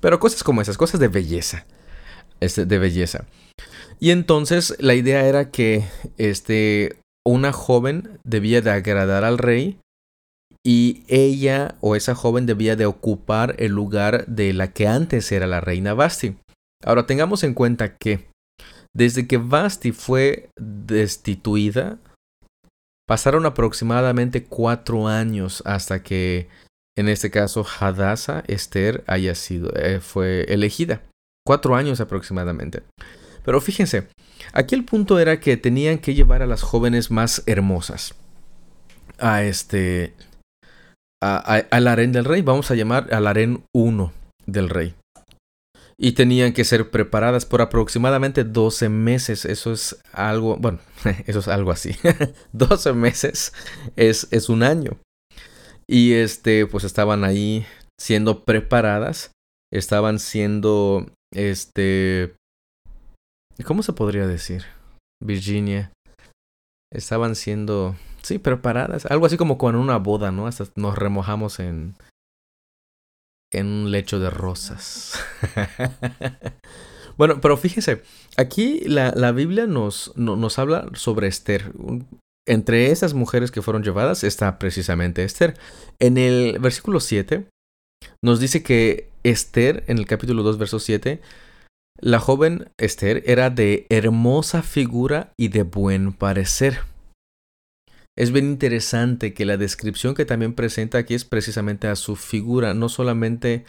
Pero 0.00 0.18
cosas 0.18 0.42
como 0.42 0.62
esas, 0.62 0.78
cosas 0.78 1.00
de 1.00 1.08
belleza. 1.08 1.66
Este, 2.40 2.66
de 2.66 2.78
belleza. 2.78 3.26
Y 4.00 4.10
entonces 4.10 4.76
la 4.80 4.94
idea 4.94 5.26
era 5.26 5.50
que 5.50 5.84
este, 6.18 6.96
una 7.26 7.52
joven 7.52 8.18
debía 8.24 8.60
de 8.60 8.70
agradar 8.70 9.24
al 9.24 9.38
rey 9.38 9.78
y 10.64 11.04
ella 11.08 11.76
o 11.80 11.96
esa 11.96 12.14
joven 12.14 12.46
debía 12.46 12.76
de 12.76 12.86
ocupar 12.86 13.54
el 13.58 13.72
lugar 13.72 14.26
de 14.26 14.52
la 14.52 14.72
que 14.72 14.86
antes 14.86 15.30
era 15.32 15.46
la 15.46 15.60
reina 15.60 15.94
Basti. 15.94 16.36
Ahora 16.84 17.06
tengamos 17.06 17.44
en 17.44 17.54
cuenta 17.54 17.96
que 17.96 18.28
desde 18.94 19.26
que 19.26 19.38
Basti 19.38 19.92
fue 19.92 20.48
destituida, 20.56 21.98
pasaron 23.06 23.44
aproximadamente 23.44 24.44
cuatro 24.44 25.08
años 25.08 25.62
hasta 25.66 26.02
que, 26.02 26.48
en 26.96 27.08
este 27.08 27.30
caso, 27.30 27.66
Hadassah 27.66 28.44
Esther 28.46 29.02
haya 29.06 29.34
sido, 29.34 29.72
eh, 29.74 30.00
fue 30.00 30.44
elegida. 30.44 31.02
Cuatro 31.44 31.74
años 31.74 32.00
aproximadamente. 32.00 32.82
Pero 33.44 33.60
fíjense, 33.60 34.08
aquí 34.52 34.74
el 34.74 34.84
punto 34.84 35.18
era 35.18 35.38
que 35.38 35.56
tenían 35.56 35.98
que 35.98 36.14
llevar 36.14 36.42
a 36.42 36.46
las 36.46 36.62
jóvenes 36.62 37.10
más 37.10 37.42
hermosas 37.46 38.14
a 39.18 39.42
este 39.44 40.14
al 41.20 41.88
harén 41.88 42.12
del 42.12 42.24
rey. 42.24 42.42
Vamos 42.42 42.70
a 42.70 42.74
llamar 42.74 43.12
al 43.12 43.26
harén 43.26 43.64
1 43.74 44.12
del 44.46 44.68
rey. 44.68 44.94
Y 45.96 46.12
tenían 46.12 46.52
que 46.52 46.64
ser 46.64 46.90
preparadas 46.90 47.46
por 47.46 47.62
aproximadamente 47.62 48.44
12 48.44 48.88
meses. 48.88 49.44
Eso 49.44 49.72
es 49.72 49.96
algo, 50.12 50.56
bueno, 50.56 50.80
eso 51.26 51.38
es 51.38 51.48
algo 51.48 51.70
así. 51.70 51.96
12 52.52 52.92
meses 52.92 53.52
es, 53.96 54.26
es 54.30 54.48
un 54.48 54.62
año. 54.62 54.98
Y 55.86 56.14
este, 56.14 56.66
pues 56.66 56.84
estaban 56.84 57.24
ahí 57.24 57.64
siendo 57.98 58.44
preparadas. 58.44 59.30
Estaban 59.72 60.18
siendo, 60.18 61.06
este, 61.32 62.34
¿Cómo 63.62 63.82
se 63.82 63.92
podría 63.92 64.26
decir? 64.26 64.64
Virginia. 65.22 65.92
Estaban 66.92 67.36
siendo, 67.36 67.96
sí, 68.22 68.38
preparadas. 68.38 69.06
Algo 69.06 69.26
así 69.26 69.36
como 69.36 69.58
con 69.58 69.76
una 69.76 69.98
boda, 69.98 70.32
¿no? 70.32 70.46
Hasta 70.46 70.66
nos 70.76 70.96
remojamos 70.96 71.60
en, 71.60 71.94
en 73.52 73.66
un 73.66 73.90
lecho 73.90 74.18
de 74.18 74.30
rosas. 74.30 75.18
bueno, 77.16 77.40
pero 77.40 77.56
fíjense, 77.56 78.02
aquí 78.36 78.80
la, 78.86 79.12
la 79.12 79.32
Biblia 79.32 79.66
nos, 79.66 80.16
nos 80.16 80.58
habla 80.58 80.88
sobre 80.94 81.28
Esther. 81.28 81.72
Entre 82.46 82.90
esas 82.90 83.14
mujeres 83.14 83.50
que 83.50 83.62
fueron 83.62 83.82
llevadas 83.82 84.24
está 84.24 84.58
precisamente 84.58 85.24
Esther. 85.24 85.56
En 85.98 86.18
el 86.18 86.58
versículo 86.58 87.00
7 87.00 87.46
nos 88.22 88.40
dice 88.40 88.62
que 88.62 89.10
Esther, 89.22 89.84
en 89.86 89.98
el 89.98 90.06
capítulo 90.06 90.42
2, 90.42 90.58
verso 90.58 90.78
7, 90.78 91.20
la 92.00 92.18
joven 92.18 92.70
Esther 92.78 93.22
era 93.26 93.50
de 93.50 93.86
hermosa 93.88 94.62
figura 94.62 95.32
y 95.38 95.48
de 95.48 95.62
buen 95.62 96.12
parecer. 96.12 96.80
Es 98.16 98.30
bien 98.30 98.46
interesante 98.46 99.34
que 99.34 99.44
la 99.44 99.56
descripción 99.56 100.14
que 100.14 100.24
también 100.24 100.54
presenta 100.54 100.98
aquí 100.98 101.14
es 101.14 101.24
precisamente 101.24 101.88
a 101.88 101.96
su 101.96 102.14
figura, 102.14 102.74
no 102.74 102.88
solamente 102.88 103.64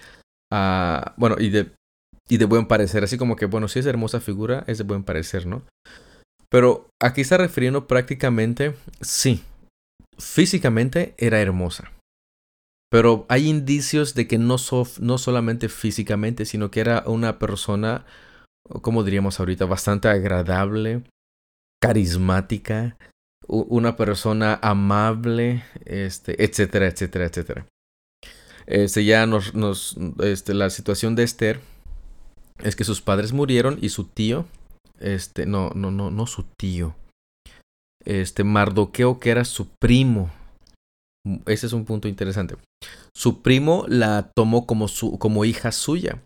a, 0.52 1.16
bueno, 1.18 1.38
y 1.40 1.50
de, 1.50 1.72
y 2.30 2.38
de 2.38 2.46
buen 2.46 2.68
parecer, 2.68 3.04
así 3.04 3.18
como 3.18 3.36
que, 3.36 3.48
bueno, 3.48 3.68
si 3.68 3.80
es 3.80 3.86
hermosa 3.86 4.20
figura, 4.20 4.64
es 4.68 4.78
de 4.78 4.84
buen 4.84 5.04
parecer, 5.04 5.48
¿no? 5.48 5.64
Pero 6.50 6.90
aquí 7.02 7.22
está 7.22 7.38
refiriendo 7.38 7.88
prácticamente, 7.88 8.76
sí, 9.02 9.44
físicamente 10.18 11.16
era 11.18 11.42
hermosa. 11.42 11.92
Pero 12.96 13.26
hay 13.28 13.50
indicios 13.50 14.16
de 14.16 14.26
que 14.26 14.38
no, 14.38 14.56
no 15.02 15.18
solamente 15.18 15.68
físicamente, 15.68 16.46
sino 16.46 16.72
que 16.72 16.80
era 16.80 17.04
una 17.08 17.40
persona, 17.40 18.06
como 18.82 19.04
diríamos 19.04 19.38
ahorita, 19.38 19.66
bastante 19.66 20.08
agradable, 20.08 21.04
carismática, 21.82 22.96
una 23.50 23.98
persona 23.98 24.60
amable, 24.62 25.66
este, 25.84 26.42
etcétera, 26.42 26.88
etcétera, 26.88 27.26
etcétera. 27.26 27.68
Este, 28.66 29.04
ya 29.04 29.26
nos, 29.26 29.54
nos 29.54 29.98
este, 30.24 30.54
la 30.54 30.70
situación 30.70 31.18
de 31.18 31.24
Esther 31.24 31.60
es 32.64 32.78
que 32.78 32.86
sus 32.86 33.02
padres 33.02 33.34
murieron 33.34 33.78
y 33.82 33.90
su 33.90 34.06
tío, 34.06 34.46
este, 35.02 35.46
no, 35.46 35.72
no, 35.76 35.92
no, 35.92 36.12
no 36.12 36.28
su 36.28 36.44
tío, 36.58 36.96
este, 38.06 38.46
Mardoqueo, 38.46 39.20
que 39.20 39.32
era 39.32 39.44
su 39.44 39.68
primo, 39.82 40.32
ese 41.46 41.68
es 41.68 41.74
un 41.74 41.86
punto 41.86 42.08
interesante. 42.08 42.56
Su 43.14 43.42
primo 43.42 43.86
la 43.88 44.32
tomó 44.36 44.66
como, 44.66 44.88
su, 44.88 45.18
como 45.18 45.46
hija 45.46 45.72
suya 45.72 46.24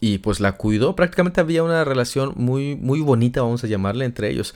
y 0.00 0.18
pues 0.18 0.40
la 0.40 0.52
cuidó. 0.52 0.94
Prácticamente 0.94 1.40
había 1.40 1.62
una 1.62 1.84
relación 1.84 2.32
muy, 2.36 2.76
muy 2.76 3.00
bonita, 3.00 3.42
vamos 3.42 3.64
a 3.64 3.68
llamarle, 3.68 4.04
entre 4.04 4.30
ellos. 4.30 4.54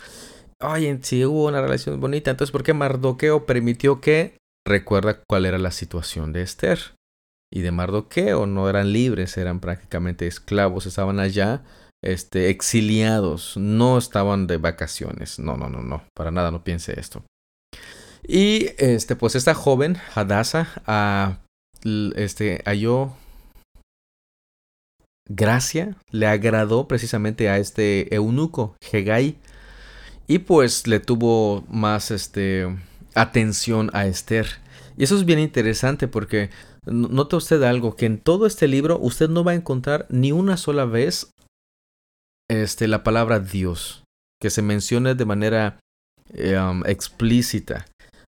Oye, 0.62 0.98
sí 1.02 1.24
hubo 1.24 1.46
una 1.46 1.62
relación 1.62 2.00
bonita. 2.00 2.30
Entonces, 2.30 2.52
¿por 2.52 2.62
qué 2.62 2.74
Mardoqueo 2.74 3.46
permitió 3.46 4.00
que... 4.00 4.38
Recuerda 4.66 5.22
cuál 5.26 5.46
era 5.46 5.56
la 5.56 5.70
situación 5.70 6.34
de 6.34 6.42
Esther 6.42 6.78
y 7.50 7.62
de 7.62 7.70
Mardoqueo. 7.70 8.46
No 8.46 8.68
eran 8.68 8.92
libres, 8.92 9.38
eran 9.38 9.58
prácticamente 9.58 10.26
esclavos. 10.26 10.84
Estaban 10.84 11.18
allá 11.18 11.62
este, 12.04 12.50
exiliados. 12.50 13.56
No 13.56 13.96
estaban 13.96 14.46
de 14.46 14.58
vacaciones. 14.58 15.38
No, 15.38 15.56
no, 15.56 15.70
no, 15.70 15.82
no. 15.82 16.04
Para 16.14 16.30
nada 16.30 16.50
no 16.50 16.62
piense 16.62 17.00
esto. 17.00 17.24
Y 18.26 18.70
este, 18.78 19.16
pues 19.16 19.34
esta 19.34 19.54
joven, 19.54 19.96
Hadassah, 20.14 21.40
este, 22.16 22.62
halló 22.64 23.16
gracia, 25.28 25.96
le 26.10 26.26
agradó 26.26 26.88
precisamente 26.88 27.48
a 27.48 27.58
este 27.58 28.14
eunuco, 28.14 28.76
Hegai, 28.80 29.36
y 30.26 30.38
pues 30.40 30.86
le 30.86 31.00
tuvo 31.00 31.64
más 31.68 32.10
este, 32.10 32.66
atención 33.14 33.90
a 33.92 34.06
Esther. 34.06 34.46
Y 34.96 35.04
eso 35.04 35.16
es 35.16 35.24
bien 35.24 35.38
interesante 35.38 36.08
porque 36.08 36.50
nota 36.84 37.36
usted 37.36 37.62
algo, 37.62 37.96
que 37.96 38.06
en 38.06 38.18
todo 38.18 38.46
este 38.46 38.68
libro 38.68 38.98
usted 38.98 39.28
no 39.28 39.44
va 39.44 39.52
a 39.52 39.56
encontrar 39.56 40.06
ni 40.10 40.32
una 40.32 40.56
sola 40.56 40.84
vez 40.84 41.30
este, 42.48 42.88
la 42.88 43.02
palabra 43.04 43.38
Dios, 43.38 44.04
que 44.40 44.50
se 44.50 44.62
mencione 44.62 45.14
de 45.14 45.24
manera 45.24 45.78
eh, 46.34 46.58
explícita 46.86 47.86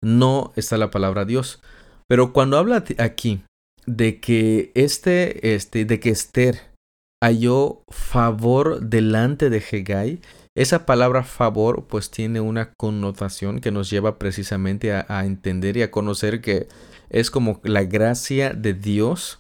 no 0.04 0.52
está 0.56 0.78
la 0.78 0.92
palabra 0.92 1.26
Dios. 1.26 1.62
Pero 2.08 2.34
cuando 2.34 2.58
habla 2.58 2.84
aquí 2.98 3.44
de 3.86 4.20
que 4.20 4.72
este, 4.76 5.56
este, 5.56 5.86
de 5.86 6.00
que 6.00 6.10
Esther 6.10 6.76
halló 7.24 7.84
favor 7.90 8.82
delante 8.82 9.50
de 9.50 9.64
Hegai, 9.72 10.22
esa 10.56 10.86
palabra 10.86 11.24
favor 11.24 11.86
pues 11.88 12.12
tiene 12.12 12.40
una 12.40 12.72
connotación 12.74 13.60
que 13.60 13.72
nos 13.72 13.90
lleva 13.90 14.18
precisamente 14.18 14.94
a, 14.94 15.26
entender 15.26 15.78
y 15.78 15.82
a 15.82 15.92
conocer 15.92 16.42
que 16.42 16.68
es 17.10 17.30
como 17.30 17.60
la 17.64 17.84
gracia 17.84 18.54
de 18.54 18.74
Dios 18.74 19.40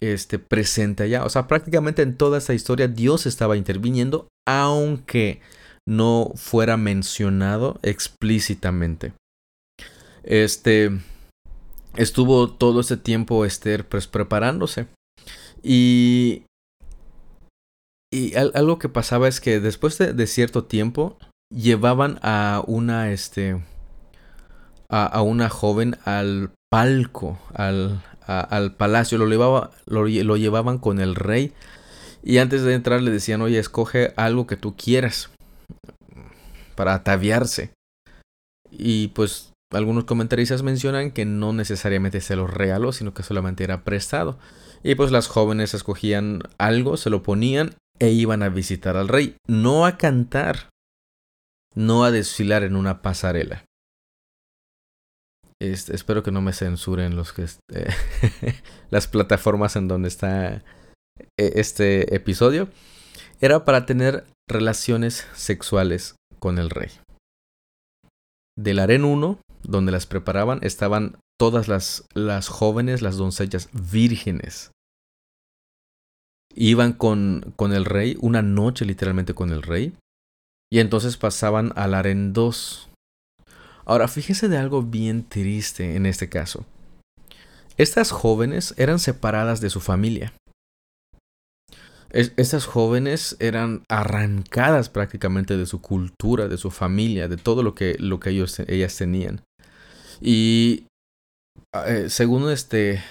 este, 0.00 0.38
presente 0.38 1.02
allá. 1.02 1.24
O 1.24 1.28
sea, 1.28 1.48
prácticamente 1.48 2.02
en 2.02 2.16
toda 2.16 2.38
esta 2.38 2.54
historia 2.54 2.88
Dios 2.88 3.26
estaba 3.26 3.56
interviniendo, 3.56 4.28
aunque 4.46 5.40
no 5.86 6.32
fuera 6.36 6.76
mencionado 6.76 7.78
explícitamente. 7.82 9.12
Este 10.22 10.90
estuvo 11.96 12.50
todo 12.50 12.80
ese 12.80 12.96
tiempo 12.96 13.44
Esther 13.44 13.88
pues 13.88 14.06
preparándose. 14.06 14.86
Y, 15.62 16.44
y 18.12 18.34
algo 18.36 18.78
que 18.78 18.88
pasaba 18.88 19.28
es 19.28 19.40
que 19.40 19.60
después 19.60 19.98
de, 19.98 20.26
cierto 20.26 20.64
tiempo 20.64 21.18
llevaban 21.54 22.18
a 22.22 22.62
una 22.66 23.12
este 23.12 23.62
a, 24.88 25.04
a, 25.04 25.22
una 25.22 25.48
joven 25.48 25.96
al 26.04 26.52
palco, 26.70 27.38
al, 27.54 28.02
al 28.26 28.74
palacio, 28.74 29.18
lo, 29.18 29.26
llevaba, 29.26 29.70
lo, 29.86 30.06
lo 30.06 30.36
llevaban 30.36 30.78
con 30.78 31.00
el 31.00 31.14
rey 31.14 31.52
y 32.22 32.38
antes 32.38 32.62
de 32.62 32.74
entrar 32.74 33.02
le 33.02 33.10
decían, 33.10 33.42
oye, 33.42 33.58
escoge 33.58 34.12
algo 34.16 34.46
que 34.46 34.56
tú 34.56 34.76
quieras 34.76 35.30
para 36.80 36.94
ataviarse. 36.94 37.74
Y 38.70 39.08
pues 39.08 39.52
algunos 39.70 40.04
comentaristas 40.04 40.62
mencionan 40.62 41.10
que 41.10 41.26
no 41.26 41.52
necesariamente 41.52 42.22
se 42.22 42.36
lo 42.36 42.46
regaló, 42.46 42.92
sino 42.92 43.12
que 43.12 43.22
solamente 43.22 43.64
era 43.64 43.84
prestado. 43.84 44.38
Y 44.82 44.94
pues 44.94 45.10
las 45.10 45.28
jóvenes 45.28 45.74
escogían 45.74 46.40
algo, 46.56 46.96
se 46.96 47.10
lo 47.10 47.22
ponían 47.22 47.74
e 47.98 48.12
iban 48.12 48.42
a 48.42 48.48
visitar 48.48 48.96
al 48.96 49.08
rey, 49.08 49.36
no 49.46 49.84
a 49.84 49.98
cantar, 49.98 50.70
no 51.74 52.02
a 52.02 52.10
desfilar 52.10 52.62
en 52.62 52.76
una 52.76 53.02
pasarela. 53.02 53.66
Espero 55.60 56.22
que 56.22 56.30
no 56.30 56.40
me 56.40 56.54
censuren 56.54 57.14
los 57.14 57.34
eh, 57.38 57.90
las 58.90 59.06
plataformas 59.06 59.76
en 59.76 59.86
donde 59.86 60.08
está 60.08 60.54
eh, 60.54 60.62
este 61.36 62.14
episodio. 62.16 62.70
Era 63.42 63.66
para 63.66 63.84
tener 63.84 64.24
relaciones 64.48 65.26
sexuales 65.34 66.14
con 66.40 66.58
el 66.58 66.70
rey. 66.70 66.90
Del 68.58 68.80
harén 68.80 69.04
1, 69.04 69.38
donde 69.62 69.92
las 69.92 70.06
preparaban, 70.06 70.58
estaban 70.62 71.18
todas 71.38 71.68
las, 71.68 72.04
las 72.12 72.48
jóvenes, 72.48 73.02
las 73.02 73.16
doncellas 73.16 73.68
vírgenes. 73.72 74.72
Iban 76.54 76.92
con, 76.92 77.54
con 77.54 77.72
el 77.72 77.84
rey, 77.84 78.16
una 78.20 78.42
noche 78.42 78.84
literalmente 78.84 79.34
con 79.34 79.50
el 79.50 79.62
rey, 79.62 79.94
y 80.72 80.80
entonces 80.80 81.16
pasaban 81.16 81.72
al 81.76 81.94
harén 81.94 82.32
2. 82.32 82.88
Ahora, 83.84 84.08
fíjese 84.08 84.48
de 84.48 84.58
algo 84.58 84.82
bien 84.82 85.28
triste 85.28 85.94
en 85.96 86.06
este 86.06 86.28
caso. 86.28 86.66
Estas 87.76 88.10
jóvenes 88.10 88.74
eran 88.76 88.98
separadas 88.98 89.60
de 89.60 89.70
su 89.70 89.80
familia 89.80 90.32
estas 92.12 92.66
jóvenes 92.66 93.36
eran 93.38 93.84
arrancadas 93.88 94.88
prácticamente 94.88 95.56
de 95.56 95.66
su 95.66 95.80
cultura, 95.80 96.48
de 96.48 96.56
su 96.56 96.70
familia, 96.70 97.28
de 97.28 97.36
todo 97.36 97.62
lo 97.62 97.74
que, 97.74 97.96
lo 97.98 98.18
que 98.18 98.30
ellos, 98.30 98.58
ellas 98.60 98.96
tenían. 98.96 99.42
Y 100.20 100.86
eh, 101.86 102.06
según 102.08 102.50
este, 102.50 103.02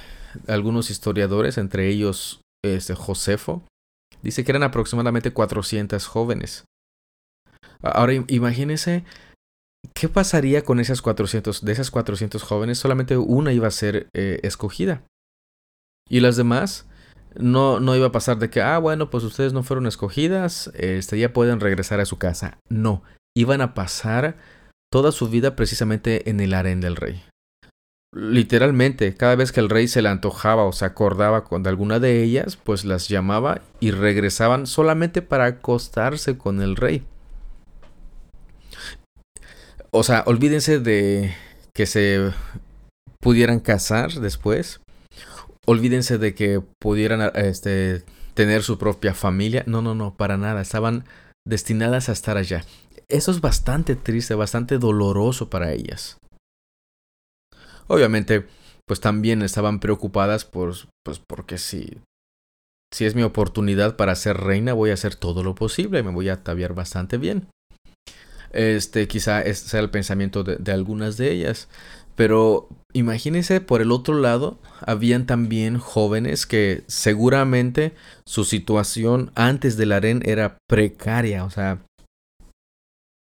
algunos 0.47 0.89
historiadores, 0.89 1.57
entre 1.57 1.87
ellos 1.87 2.41
este, 2.63 2.93
Josefo, 2.93 3.63
dice 4.21 4.43
que 4.43 4.51
eran 4.51 4.63
aproximadamente 4.63 5.31
400 5.31 6.05
jóvenes. 6.05 6.65
Ahora 7.81 8.13
imagínense 8.27 9.05
qué 9.93 10.09
pasaría 10.09 10.63
con 10.65 10.81
esas 10.81 11.01
400, 11.01 11.63
de 11.63 11.71
esas 11.71 11.89
400 11.89 12.43
jóvenes, 12.43 12.77
solamente 12.77 13.15
una 13.15 13.53
iba 13.53 13.67
a 13.67 13.71
ser 13.71 14.09
eh, 14.13 14.39
escogida. 14.43 15.03
Y 16.09 16.19
las 16.19 16.35
demás 16.35 16.88
no, 17.35 17.79
no 17.79 17.95
iba 17.95 18.07
a 18.07 18.11
pasar 18.11 18.39
de 18.39 18.49
que, 18.49 18.61
ah, 18.61 18.77
bueno, 18.77 19.09
pues 19.09 19.23
ustedes 19.23 19.53
no 19.53 19.63
fueron 19.63 19.87
escogidas, 19.87 20.71
este, 20.75 21.19
ya 21.19 21.33
pueden 21.33 21.59
regresar 21.59 21.99
a 21.99 22.05
su 22.05 22.17
casa. 22.17 22.57
No, 22.69 23.03
iban 23.35 23.61
a 23.61 23.73
pasar 23.73 24.37
toda 24.91 25.11
su 25.11 25.29
vida 25.29 25.55
precisamente 25.55 26.29
en 26.29 26.39
el 26.39 26.53
harén 26.53 26.81
del 26.81 26.95
rey. 26.95 27.23
Literalmente, 28.11 29.13
cada 29.13 29.35
vez 29.35 29.51
que 29.51 29.59
el 29.59 29.69
rey 29.69 29.87
se 29.87 30.01
le 30.01 30.09
antojaba 30.09 30.65
o 30.65 30.71
se 30.71 30.85
acordaba 30.85 31.43
con 31.43 31.67
alguna 31.67 31.99
de 31.99 32.23
ellas, 32.23 32.55
pues 32.55 32.83
las 32.83 33.07
llamaba 33.07 33.61
y 33.79 33.91
regresaban 33.91 34.65
solamente 34.65 35.21
para 35.21 35.45
acostarse 35.45 36.37
con 36.37 36.61
el 36.61 36.75
rey. 36.75 37.05
O 39.91 40.03
sea, 40.03 40.23
olvídense 40.25 40.79
de 40.79 41.35
que 41.73 41.85
se 41.85 42.31
pudieran 43.19 43.59
casar 43.59 44.11
después 44.13 44.81
olvídense 45.69 46.17
de 46.17 46.33
que 46.33 46.61
pudieran 46.79 47.31
este, 47.35 48.03
tener 48.33 48.63
su 48.63 48.79
propia 48.79 49.13
familia. 49.13 49.63
No, 49.67 49.83
no, 49.83 49.93
no, 49.93 50.15
para 50.15 50.35
nada. 50.37 50.61
Estaban 50.61 51.05
destinadas 51.47 52.09
a 52.09 52.13
estar 52.13 52.37
allá. 52.37 52.63
Eso 53.07 53.29
es 53.31 53.39
bastante 53.39 53.95
triste, 53.95 54.33
bastante 54.33 54.79
doloroso 54.79 55.49
para 55.49 55.71
ellas. 55.71 56.17
Obviamente, 57.87 58.47
pues 58.87 58.99
también 58.99 59.43
estaban 59.43 59.79
preocupadas 59.79 60.43
por, 60.43 60.73
pues 61.03 61.19
porque 61.19 61.59
si, 61.59 61.99
si 62.91 63.05
es 63.05 63.13
mi 63.13 63.21
oportunidad 63.21 63.95
para 63.95 64.15
ser 64.15 64.37
reina, 64.37 64.73
voy 64.73 64.89
a 64.89 64.95
hacer 64.95 65.15
todo 65.15 65.43
lo 65.43 65.53
posible, 65.53 66.01
me 66.01 66.11
voy 66.11 66.29
a 66.29 66.33
ataviar 66.33 66.73
bastante 66.73 67.17
bien. 67.17 67.47
Este, 68.51 69.07
quizá 69.07 69.41
ese 69.41 69.69
sea 69.69 69.79
el 69.79 69.91
pensamiento 69.91 70.43
de, 70.43 70.55
de 70.55 70.71
algunas 70.71 71.17
de 71.17 71.31
ellas. 71.31 71.67
Pero 72.19 72.67
imagínense 72.91 73.61
por 73.61 73.81
el 73.81 73.93
otro 73.93 74.13
lado, 74.13 74.59
habían 74.81 75.25
también 75.25 75.77
jóvenes 75.79 76.45
que 76.45 76.83
seguramente 76.85 77.93
su 78.25 78.43
situación 78.43 79.31
antes 79.35 79.77
del 79.77 79.93
harén 79.93 80.21
era 80.25 80.57
precaria, 80.67 81.45
o 81.45 81.49
sea, 81.49 81.79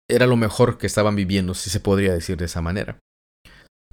era 0.10 0.26
lo 0.26 0.38
mejor 0.38 0.80
que 0.80 0.88
estaban 0.88 1.16
viviendo, 1.16 1.54
si 1.54 1.70
se 1.70 1.80
podría 1.80 2.14
decir 2.14 2.38
de 2.38 2.46
esa 2.46 2.64
manera. 2.64 2.98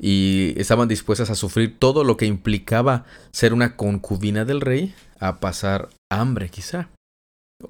Y 0.00 0.54
estaban 0.56 0.88
dispuestas 0.88 1.28
a 1.28 1.34
sufrir 1.34 1.78
todo 1.78 2.02
lo 2.02 2.16
que 2.16 2.24
implicaba 2.24 3.04
ser 3.32 3.52
una 3.52 3.76
concubina 3.76 4.46
del 4.46 4.62
rey, 4.62 4.94
a 5.20 5.40
pasar 5.40 5.90
hambre 6.10 6.48
quizá. 6.48 6.88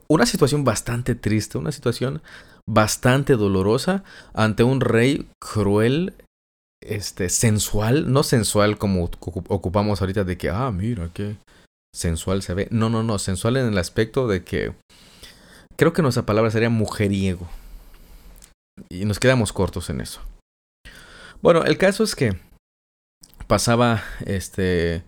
Una 0.07 0.27
situación 0.27 0.63
bastante 0.63 1.17
triste, 1.17 1.59
una 1.59 1.73
situación 1.73 2.23
bastante 2.69 3.35
dolorosa 3.35 4.05
ante 4.33 4.63
un 4.63 4.81
rey 4.81 5.29
cruel 5.41 6.15
este, 6.83 7.29
sensual, 7.29 8.13
no 8.13 8.23
sensual 8.23 8.79
como 8.79 9.05
ocupamos 9.05 10.01
ahorita 10.01 10.25
de 10.25 10.37
que, 10.37 10.51
ah, 10.51 10.71
mira, 10.71 11.11
qué 11.13 11.37
sensual 11.95 12.43
se 12.43 12.55
ve. 12.55 12.69
No, 12.71 12.91
no, 12.91 13.03
no, 13.03 13.19
sensual 13.19 13.57
en 13.57 13.67
el 13.67 13.79
aspecto 13.79 14.29
de 14.29 14.45
que 14.45 14.75
creo 15.77 15.93
que 15.93 16.03
nuestra 16.03 16.27
palabra 16.27 16.51
sería 16.51 16.71
mujeriego. 16.71 17.49
Y 18.91 19.05
nos 19.07 19.19
quedamos 19.19 19.53
cortos 19.53 19.89
en 19.91 20.01
eso. 20.01 20.21
Bueno, 21.43 21.65
el 21.65 21.79
caso 21.79 22.05
es 22.05 22.15
que 22.15 22.39
pasaba, 23.47 24.03
este, 24.25 25.05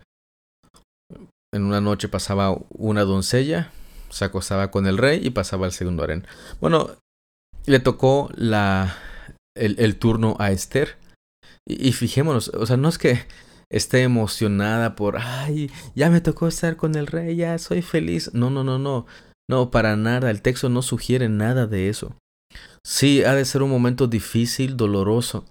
en 1.52 1.64
una 1.64 1.81
noche 1.81 2.09
pasaba 2.09 2.57
una 2.70 3.02
doncella, 3.02 3.70
se 4.11 4.24
acostaba 4.24 4.70
con 4.70 4.87
el 4.87 4.98
rey 4.98 5.20
y 5.22 5.31
pasaba 5.31 5.66
al 5.66 5.72
segundo 5.72 6.02
harén. 6.02 6.26
Bueno, 6.61 6.90
le 7.66 7.81
tocó 7.81 8.31
la, 8.35 8.96
el, 9.54 9.76
el 9.78 9.98
turno 9.98 10.37
a 10.38 10.50
Esther. 10.50 10.96
Y, 11.68 11.92
fijémonos, 11.92 12.48
o 12.48 12.64
sea, 12.64 12.78
no 12.78 12.88
es 12.88 12.96
que 12.96 13.20
esté 13.70 14.02
emocionada 14.02 14.96
por, 14.96 15.18
ay, 15.18 15.70
ya 15.94 16.09
me 16.09 16.22
tocó 16.22 16.48
estar 16.48 16.76
con 16.76 16.94
el 16.94 17.07
rey, 17.07 17.37
ya 17.37 17.59
soy 17.59 17.83
feliz. 17.83 18.31
No, 18.33 18.48
no, 18.48 18.64
no, 18.64 18.78
no. 18.78 19.07
No, 19.50 19.70
para 19.70 19.96
nada. 19.96 20.31
El 20.31 20.40
texto 20.40 20.70
no 20.70 20.81
sugiere 20.81 21.28
nada 21.28 21.66
de 21.66 21.90
eso. 21.90 22.16
Sí, 22.83 23.22
ha 23.22 23.35
de 23.35 23.44
ser 23.44 23.62
un 23.62 23.70
momento 23.70 24.07
difícil, 24.07 24.76
doloroso. 24.76 25.44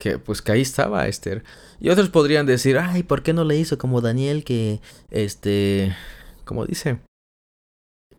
Que 0.00 0.18
pues 0.18 0.42
que 0.42 0.50
ahí 0.50 0.62
estaba 0.62 1.06
Esther. 1.06 1.44
Y 1.78 1.90
otros 1.90 2.08
podrían 2.08 2.44
decir, 2.44 2.78
ay, 2.78 3.04
¿por 3.04 3.22
qué 3.22 3.32
no 3.32 3.44
le 3.44 3.56
hizo 3.56 3.78
como 3.78 4.00
Daniel 4.00 4.42
que, 4.42 4.80
este, 5.10 5.96
como 6.44 6.66
dice, 6.66 6.98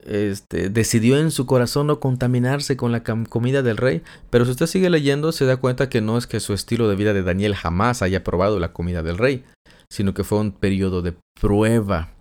este, 0.05 0.69
decidió 0.69 1.17
en 1.17 1.31
su 1.31 1.45
corazón 1.45 1.87
no 1.87 1.99
contaminarse 1.99 2.77
con 2.77 2.91
la 2.91 3.03
comida 3.03 3.61
del 3.61 3.77
rey, 3.77 4.01
pero 4.29 4.45
si 4.45 4.51
usted 4.51 4.67
sigue 4.67 4.89
leyendo 4.89 5.31
se 5.31 5.45
da 5.45 5.57
cuenta 5.57 5.89
que 5.89 6.01
no 6.01 6.17
es 6.17 6.27
que 6.27 6.39
su 6.39 6.53
estilo 6.53 6.87
de 6.89 6.95
vida 6.95 7.13
de 7.13 7.23
Daniel 7.23 7.55
jamás 7.55 8.01
haya 8.01 8.23
probado 8.23 8.59
la 8.59 8.73
comida 8.73 9.03
del 9.03 9.17
rey, 9.17 9.43
sino 9.91 10.13
que 10.13 10.23
fue 10.23 10.39
un 10.39 10.51
periodo 10.51 11.01
de 11.01 11.15
prueba. 11.39 12.13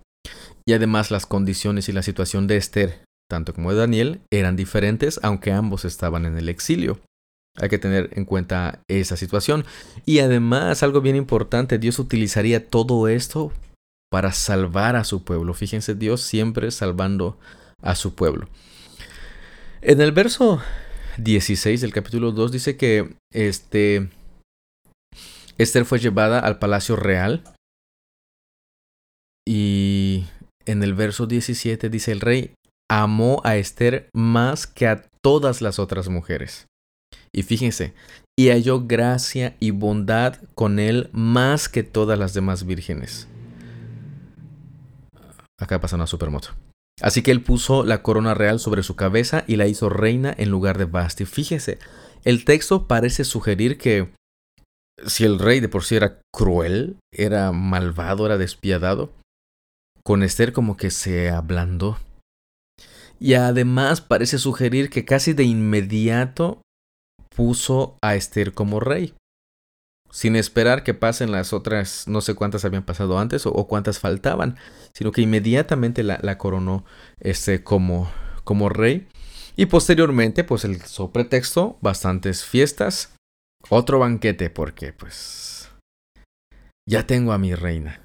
Y 0.65 0.73
además 0.73 1.11
las 1.11 1.25
condiciones 1.25 1.89
y 1.89 1.91
la 1.91 2.03
situación 2.03 2.47
de 2.47 2.57
Esther, 2.57 3.03
tanto 3.29 3.53
como 3.53 3.71
de 3.71 3.79
Daniel, 3.79 4.21
eran 4.31 4.55
diferentes, 4.55 5.19
aunque 5.23 5.51
ambos 5.51 5.83
estaban 5.83 6.25
en 6.25 6.37
el 6.37 6.49
exilio. 6.49 6.99
Hay 7.59 7.69
que 7.69 7.77
tener 7.77 8.09
en 8.13 8.25
cuenta 8.25 8.79
esa 8.87 9.17
situación. 9.17 9.65
Y 10.05 10.19
además, 10.19 10.81
algo 10.81 11.01
bien 11.01 11.15
importante, 11.15 11.77
Dios 11.77 11.99
utilizaría 11.99 12.67
todo 12.67 13.07
esto 13.07 13.51
para 14.11 14.31
salvar 14.31 14.95
a 14.95 15.03
su 15.03 15.23
pueblo. 15.23 15.53
Fíjense, 15.53 15.95
Dios 15.95 16.21
siempre 16.21 16.71
salvando 16.71 17.37
su 17.95 18.15
pueblo. 18.15 18.47
En 19.81 20.01
el 20.01 20.11
verso 20.11 20.61
16 21.17 21.81
del 21.81 21.93
capítulo 21.93 22.31
2 22.31 22.51
dice 22.51 22.77
que 22.77 23.15
este 23.31 24.09
Esther 25.57 25.85
fue 25.85 25.99
llevada 25.99 26.39
al 26.39 26.57
palacio 26.57 26.95
real 26.95 27.43
y 29.45 30.25
en 30.65 30.83
el 30.83 30.93
verso 30.93 31.27
17 31.27 31.89
dice 31.89 32.11
el 32.11 32.21
rey 32.21 32.53
amó 32.89 33.41
a 33.43 33.57
Esther 33.57 34.09
más 34.13 34.67
que 34.67 34.87
a 34.87 35.03
todas 35.21 35.61
las 35.61 35.79
otras 35.79 36.09
mujeres. 36.09 36.67
Y 37.31 37.43
fíjense, 37.43 37.93
y 38.37 38.49
halló 38.49 38.85
gracia 38.85 39.55
y 39.59 39.71
bondad 39.71 40.37
con 40.55 40.79
él 40.79 41.09
más 41.11 41.69
que 41.69 41.83
todas 41.83 42.17
las 42.17 42.33
demás 42.33 42.65
vírgenes. 42.65 43.27
Acá 45.59 45.79
pasa 45.79 45.95
una 45.95 46.07
supermoto. 46.07 46.49
Así 47.01 47.23
que 47.23 47.31
él 47.31 47.41
puso 47.41 47.83
la 47.83 48.03
corona 48.03 48.33
real 48.33 48.59
sobre 48.59 48.83
su 48.83 48.95
cabeza 48.95 49.43
y 49.47 49.55
la 49.55 49.67
hizo 49.67 49.89
reina 49.89 50.33
en 50.37 50.49
lugar 50.49 50.77
de 50.77 50.85
Basti. 50.85 51.25
Fíjese, 51.25 51.79
el 52.23 52.45
texto 52.45 52.87
parece 52.87 53.23
sugerir 53.23 53.77
que 53.77 54.13
si 55.05 55.25
el 55.25 55.39
rey 55.39 55.59
de 55.59 55.69
por 55.69 55.83
sí 55.83 55.95
era 55.95 56.21
cruel, 56.33 56.97
era 57.11 57.51
malvado, 57.51 58.25
era 58.25 58.37
despiadado, 58.37 59.11
con 60.03 60.23
Esther 60.23 60.53
como 60.53 60.77
que 60.77 60.91
se 60.91 61.29
ablandó. 61.29 61.97
Y 63.19 63.35
además 63.35 64.01
parece 64.01 64.37
sugerir 64.37 64.89
que 64.89 65.05
casi 65.05 65.33
de 65.33 65.43
inmediato 65.43 66.61
puso 67.35 67.97
a 68.03 68.15
Esther 68.15 68.53
como 68.53 68.79
rey, 68.79 69.15
sin 70.13 70.35
esperar 70.35 70.83
que 70.83 70.93
pasen 70.93 71.31
las 71.31 71.53
otras, 71.53 72.07
no 72.07 72.21
sé 72.21 72.35
cuántas 72.35 72.63
habían 72.65 72.85
pasado 72.85 73.17
antes 73.17 73.47
o, 73.47 73.67
cuántas 73.67 73.97
faltaban, 73.97 74.57
sino 74.93 75.11
que 75.11 75.21
inmediatamente 75.21 76.03
la, 76.03 76.37
coronó 76.37 76.85
este, 77.19 77.63
como, 77.63 78.11
como 78.43 78.69
rey. 78.69 79.07
Y 79.55 79.65
posteriormente, 79.65 80.43
pues 80.43 80.65
el 80.65 80.79
pretexto, 81.11 81.79
bastantes 81.81 82.45
fiestas, 82.45 83.15
otro 83.69 83.97
banquete, 83.97 84.51
porque 84.51 84.93
pues 84.93 85.71
ya 86.87 87.07
tengo 87.07 87.33
a 87.33 87.39
mi 87.39 87.55
reina. 87.55 87.99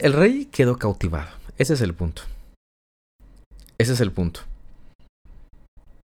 El 0.00 0.12
rey 0.12 0.46
quedó 0.46 0.76
cautivado, 0.76 1.30
ese 1.56 1.74
es 1.74 1.80
el 1.82 1.94
punto. 1.94 2.22
Ese 3.78 3.92
es 3.92 4.00
el 4.00 4.10
punto. 4.10 4.40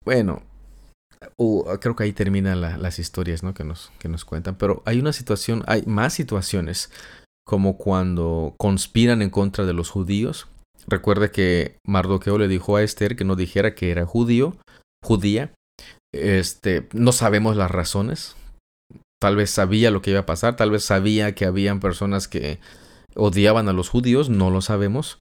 Bueno, 0.05 0.42
creo 1.80 1.96
que 1.96 2.04
ahí 2.04 2.12
terminan 2.12 2.60
las 2.60 2.98
historias 2.98 3.42
¿no? 3.42 3.54
que, 3.54 3.64
nos, 3.64 3.92
que 3.98 4.08
nos 4.08 4.24
cuentan. 4.24 4.56
Pero 4.56 4.82
hay 4.87 4.98
una 4.98 5.12
situación, 5.12 5.62
hay 5.66 5.82
más 5.87 6.14
situaciones 6.14 6.90
como 7.46 7.76
cuando 7.76 8.54
conspiran 8.58 9.22
en 9.22 9.30
contra 9.30 9.64
de 9.66 9.72
los 9.72 9.90
judíos. 9.90 10.48
Recuerde 10.87 11.30
que 11.30 11.76
Mardoqueo 11.87 12.38
le 12.38 12.48
dijo 12.48 12.76
a 12.76 12.82
Esther 12.82 13.16
que 13.16 13.24
no 13.24 13.37
dijera 13.37 13.74
que 13.74 13.90
era 13.90 14.06
judío, 14.06 14.56
judía. 15.02 15.52
Este, 16.12 16.88
no 16.92 17.12
sabemos 17.12 17.56
las 17.56 17.70
razones. 17.70 18.37
Tal 19.20 19.37
vez 19.37 19.50
sabía 19.50 19.90
lo 19.90 20.02
que 20.02 20.10
iba 20.10 20.20
a 20.20 20.26
pasar, 20.26 20.56
tal 20.56 20.70
vez 20.70 20.84
sabía 20.84 21.34
que 21.34 21.46
habían 21.46 21.80
personas 21.80 22.28
que 22.28 22.58
odiaban 23.14 23.68
a 23.68 23.72
los 23.72 23.88
judíos, 23.88 24.28
no 24.28 24.50
lo 24.50 24.60
sabemos. 24.60 25.18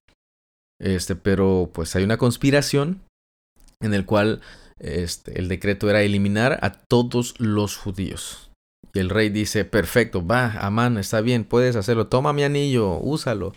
Este, 0.82 1.16
pero 1.16 1.70
pues 1.74 1.96
hay 1.96 2.04
una 2.04 2.18
conspiración 2.18 3.02
en 3.82 3.94
el 3.94 4.06
cual 4.06 4.42
este, 4.80 5.40
el 5.40 5.48
decreto 5.48 5.90
era 5.90 6.02
eliminar 6.02 6.60
a 6.62 6.72
todos 6.72 7.40
los 7.40 7.78
judíos. 7.78 8.52
Y 8.94 9.00
el 9.00 9.10
rey 9.10 9.30
dice, 9.30 9.66
perfecto, 9.66 10.26
va, 10.26 10.52
Amán, 10.60 10.98
está 10.98 11.22
bien, 11.22 11.46
puedes 11.46 11.76
hacerlo, 11.76 12.08
toma 12.08 12.34
mi 12.34 12.44
anillo, 12.44 13.00
úsalo. 13.00 13.54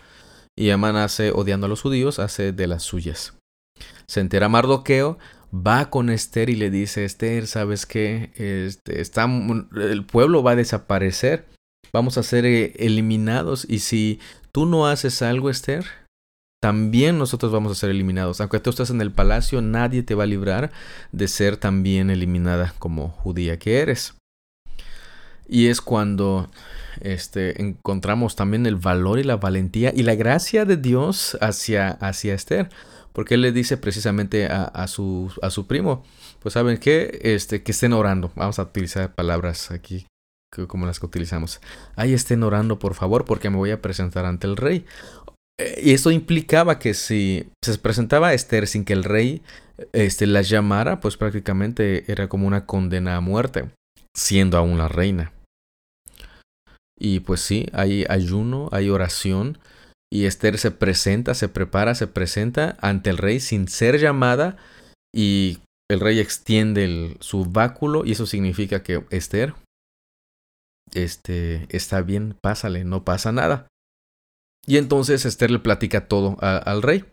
Y 0.57 0.71
Amán 0.71 0.97
hace, 0.97 1.31
odiando 1.31 1.67
a 1.67 1.69
los 1.69 1.83
judíos, 1.83 2.19
hace 2.19 2.53
de 2.53 2.67
las 2.67 2.83
suyas. 2.83 3.35
Se 4.07 4.21
entera 4.21 4.49
Mardoqueo, 4.49 5.19
va 5.53 5.91
con 5.91 6.09
Esther 6.09 6.49
y 6.49 6.57
le 6.57 6.71
dice, 6.71 7.05
Esther, 7.05 7.47
¿sabes 7.47 7.85
qué? 7.85 8.31
Este, 8.37 9.01
está, 9.01 9.27
el 9.75 10.05
pueblo 10.07 10.43
va 10.43 10.53
a 10.53 10.57
desaparecer, 10.57 11.47
vamos 11.93 12.17
a 12.17 12.23
ser 12.23 12.47
eh, 12.47 12.73
eliminados. 12.79 13.67
Y 13.69 13.81
si 13.81 14.21
tú 14.53 14.65
no 14.65 14.87
haces 14.87 15.21
algo, 15.21 15.51
Esther, 15.51 15.85
también 16.67 17.17
nosotros 17.17 17.53
vamos 17.53 17.71
a 17.71 17.75
ser 17.77 17.91
eliminados. 17.91 18.41
Aunque 18.41 18.59
tú 18.59 18.71
estés 18.71 18.91
en 18.91 19.01
el 19.01 19.13
palacio, 19.13 19.63
nadie 19.63 20.03
te 20.03 20.17
va 20.17 20.25
a 20.25 20.27
librar 20.27 20.73
de 21.13 21.29
ser 21.29 21.57
también 21.57 22.11
eliminada 22.11 22.75
como 22.81 23.11
judía 23.11 23.57
que 23.57 23.79
eres. 23.79 24.15
Y 25.47 25.69
es 25.69 25.81
cuando 25.81 26.51
este, 27.01 27.63
encontramos 27.63 28.35
también 28.35 28.67
el 28.67 28.75
valor 28.75 29.21
y 29.21 29.23
la 29.23 29.37
valentía 29.37 29.93
y 29.95 30.03
la 30.03 30.17
gracia 30.17 30.65
de 30.65 30.77
Dios 30.77 31.39
hacia, 31.41 31.91
hacia 31.91 32.35
Esther. 32.35 32.69
Porque 33.13 33.35
él 33.35 33.43
le 33.43 33.53
dice 33.53 33.77
precisamente 33.77 34.47
a, 34.47 34.89
su, 34.89 35.33
a 35.43 35.51
su 35.51 35.69
primo, 35.69 36.03
pues 36.41 36.55
saben 36.55 36.79
qué, 36.79 37.21
este, 37.23 37.63
que 37.63 37.71
estén 37.71 37.93
orando. 37.93 38.33
Vamos 38.35 38.59
a 38.59 38.65
utilizar 38.65 39.15
palabras 39.15 39.71
aquí 39.71 40.05
como 40.67 40.87
las 40.87 40.99
que 40.99 41.07
utilizamos. 41.07 41.61
Ahí 41.97 42.15
estén 42.15 42.43
orando, 42.43 42.79
por 42.79 42.95
favor, 42.95 43.25
porque 43.25 43.51
me 43.51 43.57
voy 43.57 43.71
a 43.71 43.83
presentar 43.83 44.25
ante 44.25 44.47
el 44.47 44.57
rey. 44.57 44.87
Y 45.59 45.93
esto 45.93 46.11
implicaba 46.11 46.79
que 46.79 46.93
si 46.93 47.49
se 47.65 47.79
presentaba 47.79 48.29
a 48.29 48.35
Esther 48.35 48.67
sin 48.67 48.85
que 48.85 48.93
el 48.93 49.05
rey 49.05 49.43
este, 49.93 50.27
la 50.27 50.43
llamara, 50.43 51.01
pues 51.01 51.17
prácticamente 51.17 52.11
era 52.11 52.29
como 52.29 52.47
una 52.47 52.67
condena 52.67 53.17
a 53.17 53.21
muerte, 53.21 53.71
siendo 54.15 54.59
aún 54.59 54.79
la 54.79 54.89
reina. 54.89 55.33
Y 56.99 57.21
pues 57.21 57.41
sí, 57.41 57.67
hay 57.73 58.05
ayuno, 58.09 58.69
hay 58.73 58.89
oración, 58.89 59.59
y 60.13 60.25
Esther 60.25 60.59
se 60.59 60.71
presenta, 60.71 61.35
se 61.35 61.49
prepara, 61.49 61.95
se 61.95 62.07
presenta 62.07 62.77
ante 62.81 63.11
el 63.11 63.19
rey 63.19 63.41
sin 63.41 63.69
ser 63.69 63.99
llamada, 63.99 64.57
y 65.15 65.59
el 65.91 66.01
rey 66.01 66.21
extiende 66.21 67.17
su 67.21 67.45
báculo, 67.45 68.05
y 68.05 68.13
eso 68.13 68.27
significa 68.27 68.83
que 68.83 69.05
Esther 69.11 69.55
este, 70.95 71.67
está 71.75 72.01
bien, 72.03 72.37
pásale, 72.43 72.85
no 72.85 73.05
pasa 73.05 73.33
nada. 73.33 73.69
Y 74.67 74.79
entonces 74.79 75.25
Esther 75.25 75.51
le 75.51 75.59
platica 75.59 76.09
todo 76.09 76.37
al 76.41 76.83
rey. 76.83 77.05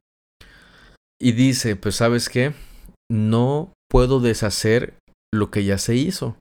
Y 1.21 1.33
dice, 1.33 1.75
pues 1.75 1.95
sabes 1.95 2.27
qué, 2.27 2.53
no 3.11 3.73
puedo 3.89 4.19
deshacer 4.19 4.95
lo 5.33 5.51
que 5.51 5.63
ya 5.63 5.77
se 5.77 5.95
hizo, 5.95 6.37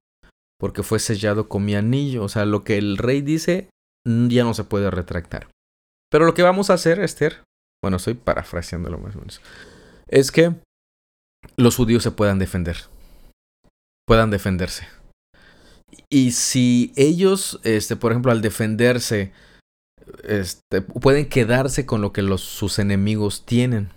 porque 0.58 0.82
fue 0.82 0.98
sellado 0.98 1.48
con 1.48 1.64
mi 1.64 1.74
anillo. 1.74 2.24
O 2.24 2.28
sea, 2.28 2.46
lo 2.46 2.64
que 2.64 2.78
el 2.78 2.96
rey 2.96 3.20
dice 3.20 3.68
ya 4.06 4.44
no 4.44 4.54
se 4.54 4.64
puede 4.64 4.90
retractar. 4.90 5.48
Pero 6.10 6.24
lo 6.24 6.34
que 6.34 6.42
vamos 6.42 6.70
a 6.70 6.74
hacer, 6.74 7.00
Esther, 7.00 7.44
bueno, 7.82 7.98
estoy 7.98 8.14
parafraseándolo 8.14 8.98
más 8.98 9.14
o 9.16 9.18
menos, 9.18 9.40
es 10.08 10.30
que 10.30 10.54
los 11.56 11.76
judíos 11.76 12.02
se 12.02 12.10
puedan 12.10 12.38
defender. 12.38 12.76
Puedan 14.06 14.30
defenderse. 14.30 14.86
Y 16.10 16.32
si 16.32 16.92
ellos, 16.96 17.60
este, 17.64 17.96
por 17.96 18.12
ejemplo, 18.12 18.32
al 18.32 18.42
defenderse, 18.42 19.32
este, 20.24 20.82
pueden 20.82 21.28
quedarse 21.28 21.86
con 21.86 22.00
lo 22.00 22.12
que 22.12 22.22
sus 22.38 22.78
enemigos 22.78 23.44
tienen. 23.44 23.90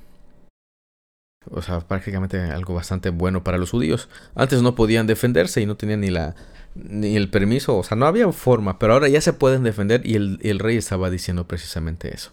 O 1.51 1.61
sea, 1.61 1.79
prácticamente 1.81 2.39
algo 2.39 2.73
bastante 2.73 3.09
bueno 3.09 3.43
para 3.43 3.57
los 3.57 3.71
judíos. 3.71 4.09
Antes 4.33 4.61
no 4.61 4.75
podían 4.75 5.07
defenderse 5.07 5.61
y 5.61 5.65
no 5.65 5.75
tenían 5.75 6.01
ni 6.01 6.09
la 6.09 6.35
ni 6.75 7.15
el 7.15 7.29
permiso, 7.29 7.77
o 7.77 7.83
sea, 7.83 7.95
no 7.95 8.05
había 8.05 8.29
forma, 8.33 8.79
pero 8.79 8.93
ahora 8.93 9.07
ya 9.07 9.21
se 9.21 9.31
pueden 9.31 9.63
defender 9.63 10.01
y 10.05 10.15
el, 10.15 10.39
el 10.43 10.59
rey 10.59 10.75
estaba 10.75 11.09
diciendo 11.09 11.47
precisamente 11.47 12.13
eso. 12.13 12.31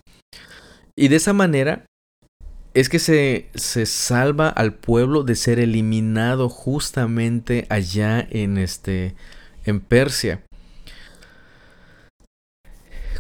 Y 0.97 1.09
de 1.09 1.17
esa 1.17 1.33
manera 1.33 1.87
es 2.75 2.89
que 2.89 2.99
se, 2.99 3.49
se 3.55 3.87
salva 3.87 4.49
al 4.49 4.75
pueblo 4.75 5.23
de 5.23 5.37
ser 5.37 5.59
eliminado 5.61 6.49
justamente 6.49 7.67
allá 7.69 8.27
en 8.31 8.59
este 8.59 9.15
en 9.65 9.81
Persia. 9.81 10.43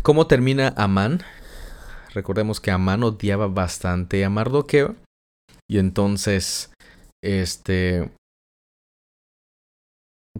¿Cómo 0.02 0.26
termina 0.26 0.74
Amán? 0.76 1.20
Recordemos 2.12 2.60
que 2.60 2.72
Amán 2.72 3.04
odiaba 3.04 3.46
bastante 3.46 4.24
a 4.24 4.30
Mardoqueo. 4.30 4.96
Y 5.70 5.78
entonces, 5.78 6.72
este, 7.22 8.10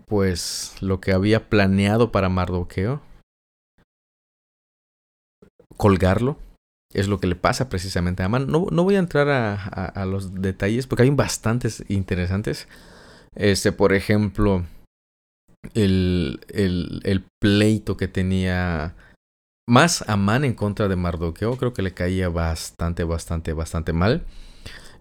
pues 0.09 0.75
lo 0.81 1.01
que 1.01 1.13
había 1.13 1.49
planeado 1.49 2.11
para 2.11 2.29
Mardoqueo, 2.29 3.03
colgarlo, 5.77 6.39
es 6.93 7.07
lo 7.07 7.21
que 7.21 7.29
le 7.29 7.37
pasa 7.37 7.69
precisamente 7.69 8.25
a 8.25 8.27
Amán. 8.27 8.49
No, 8.49 8.67
no 8.73 8.83
voy 8.83 8.97
a 8.97 8.99
entrar 8.99 9.29
a, 9.31 10.05
los 10.07 10.35
detalles 10.35 10.89
porque 10.89 11.05
hay 11.05 11.11
bastantes 11.11 11.85
interesantes. 11.89 12.67
Este, 13.37 13.71
por 13.71 13.93
ejemplo, 13.93 14.67
el, 15.75 16.41
el, 16.49 17.01
el 17.05 17.25
pleito 17.41 17.97
que 17.97 18.09
tenía 18.09 18.97
más 19.69 20.05
Amán 20.09 20.45
en 20.45 20.55
contra 20.55 20.89
de 20.89 20.97
Mardoqueo, 20.97 21.57
creo 21.57 21.73
que 21.73 21.83
le 21.83 21.95
caía 21.95 22.29
bastante, 22.29 23.05
bastante, 23.05 23.53
bastante 23.53 23.93
mal. 23.93 24.25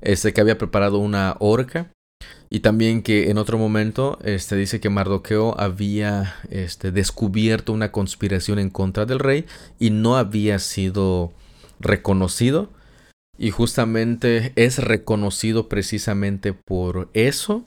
Este 0.02 0.34
que 0.34 0.42
había 0.42 0.58
preparado 0.58 0.98
una 0.98 1.36
horca. 1.40 1.92
Y 2.50 2.60
también 2.60 3.02
que 3.02 3.32
en 3.32 3.38
otro 3.38 3.58
momento 3.58 4.20
este, 4.24 4.56
dice 4.56 4.80
que 4.80 4.90
Mardoqueo 4.90 5.60
había 5.60 6.36
este, 6.50 6.92
descubierto 6.92 7.72
una 7.74 7.92
conspiración 7.92 8.60
en 8.60 8.70
contra 8.70 9.06
del 9.06 9.20
rey 9.20 9.46
y 9.80 9.90
no 9.90 10.18
había 10.18 10.60
sido 10.60 11.34
reconocido. 11.80 12.70
Y 13.38 13.52
justamente 13.52 14.52
es 14.56 14.78
reconocido 14.80 15.70
precisamente 15.70 16.54
por 16.54 17.10
eso. 17.14 17.66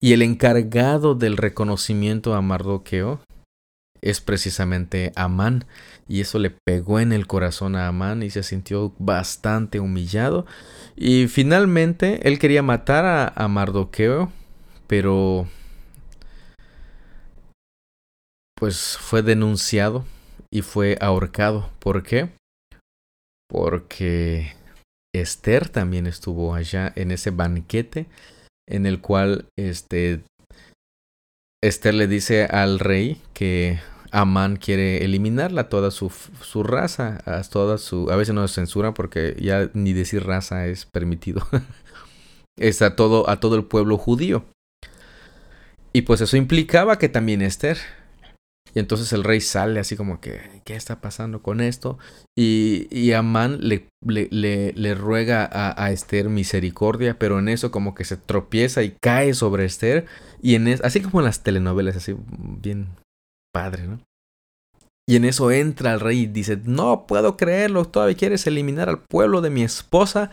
Y 0.00 0.14
el 0.14 0.22
encargado 0.22 1.14
del 1.14 1.36
reconocimiento 1.36 2.34
a 2.34 2.40
Mardoqueo 2.40 3.20
es 4.00 4.20
precisamente 4.20 5.12
Amán. 5.16 5.66
Y 6.10 6.22
eso 6.22 6.40
le 6.40 6.50
pegó 6.50 6.98
en 6.98 7.12
el 7.12 7.28
corazón 7.28 7.76
a 7.76 7.86
Amán 7.86 8.24
y 8.24 8.30
se 8.30 8.42
sintió 8.42 8.92
bastante 8.98 9.78
humillado. 9.78 10.44
Y 10.96 11.28
finalmente 11.28 12.26
él 12.26 12.40
quería 12.40 12.64
matar 12.64 13.04
a, 13.04 13.28
a 13.28 13.46
Mardoqueo, 13.46 14.32
pero 14.88 15.46
pues 18.56 18.98
fue 18.98 19.22
denunciado 19.22 20.04
y 20.50 20.62
fue 20.62 20.98
ahorcado. 21.00 21.70
¿Por 21.78 22.02
qué? 22.02 22.30
Porque 23.48 24.56
Esther 25.14 25.68
también 25.68 26.08
estuvo 26.08 26.56
allá 26.56 26.92
en 26.96 27.12
ese 27.12 27.30
banquete 27.30 28.08
en 28.68 28.84
el 28.84 29.00
cual 29.00 29.46
este 29.56 30.24
Esther 31.62 31.94
le 31.94 32.08
dice 32.08 32.46
al 32.46 32.80
rey 32.80 33.22
que 33.32 33.78
Amán 34.12 34.56
quiere 34.56 35.04
eliminarla, 35.04 35.68
toda 35.68 35.90
su, 35.90 36.10
su 36.42 36.62
raza, 36.62 37.20
a, 37.24 37.42
toda 37.42 37.78
su, 37.78 38.10
a 38.10 38.16
veces 38.16 38.34
no 38.34 38.46
censura 38.48 38.94
porque 38.94 39.36
ya 39.40 39.70
ni 39.74 39.92
decir 39.92 40.24
raza 40.24 40.66
es 40.66 40.86
permitido. 40.86 41.46
es 42.58 42.82
a 42.82 42.96
todo, 42.96 43.28
a 43.28 43.40
todo 43.40 43.56
el 43.56 43.64
pueblo 43.64 43.96
judío. 43.98 44.44
Y 45.92 46.02
pues 46.02 46.20
eso 46.20 46.36
implicaba 46.36 46.98
que 46.98 47.08
también 47.08 47.42
Esther. 47.42 47.78
Y 48.72 48.78
entonces 48.78 49.12
el 49.12 49.24
rey 49.24 49.40
sale 49.40 49.80
así 49.80 49.96
como 49.96 50.20
que, 50.20 50.62
¿qué 50.64 50.76
está 50.76 51.00
pasando 51.00 51.42
con 51.42 51.60
esto? 51.60 51.98
Y, 52.38 52.86
y 52.96 53.12
Amán 53.12 53.58
le, 53.60 53.88
le, 54.06 54.28
le, 54.72 54.94
ruega 54.94 55.44
a, 55.44 55.84
a, 55.84 55.90
Esther 55.90 56.28
misericordia, 56.28 57.18
pero 57.18 57.40
en 57.40 57.48
eso 57.48 57.72
como 57.72 57.96
que 57.96 58.04
se 58.04 58.16
tropieza 58.16 58.84
y 58.84 58.94
cae 59.00 59.34
sobre 59.34 59.64
Esther. 59.64 60.06
Y 60.40 60.54
en 60.54 60.68
es, 60.68 60.80
así 60.82 61.00
como 61.00 61.20
en 61.20 61.24
las 61.24 61.42
telenovelas, 61.42 61.96
así 61.96 62.14
bien 62.28 62.90
padre, 63.52 63.86
¿no? 63.86 64.00
Y 65.08 65.16
en 65.16 65.24
eso 65.24 65.50
entra 65.50 65.92
el 65.92 66.00
rey 66.00 66.20
y 66.20 66.26
dice, 66.26 66.60
no 66.64 67.06
puedo 67.06 67.36
creerlo, 67.36 67.84
todavía 67.84 68.16
quieres 68.16 68.46
eliminar 68.46 68.88
al 68.88 69.00
pueblo 69.00 69.40
de 69.40 69.50
mi 69.50 69.62
esposa 69.62 70.30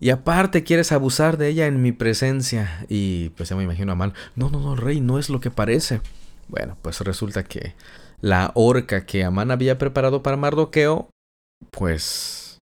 y 0.00 0.10
aparte 0.10 0.64
quieres 0.64 0.92
abusar 0.92 1.38
de 1.38 1.48
ella 1.48 1.66
en 1.66 1.80
mi 1.80 1.92
presencia. 1.92 2.84
Y 2.90 3.30
pues 3.30 3.48
ya 3.48 3.56
me 3.56 3.64
imagino 3.64 3.92
a 3.92 3.94
mal, 3.94 4.12
no, 4.36 4.50
no, 4.50 4.60
no, 4.60 4.76
rey, 4.76 5.00
no 5.00 5.18
es 5.18 5.30
lo 5.30 5.40
que 5.40 5.50
parece. 5.50 6.02
Bueno, 6.48 6.76
pues 6.82 7.00
resulta 7.00 7.42
que 7.44 7.74
la 8.20 8.52
horca 8.54 9.06
que 9.06 9.24
Amán 9.24 9.50
había 9.50 9.78
preparado 9.78 10.22
para 10.22 10.36
Mardoqueo, 10.36 11.08
pues 11.70 12.58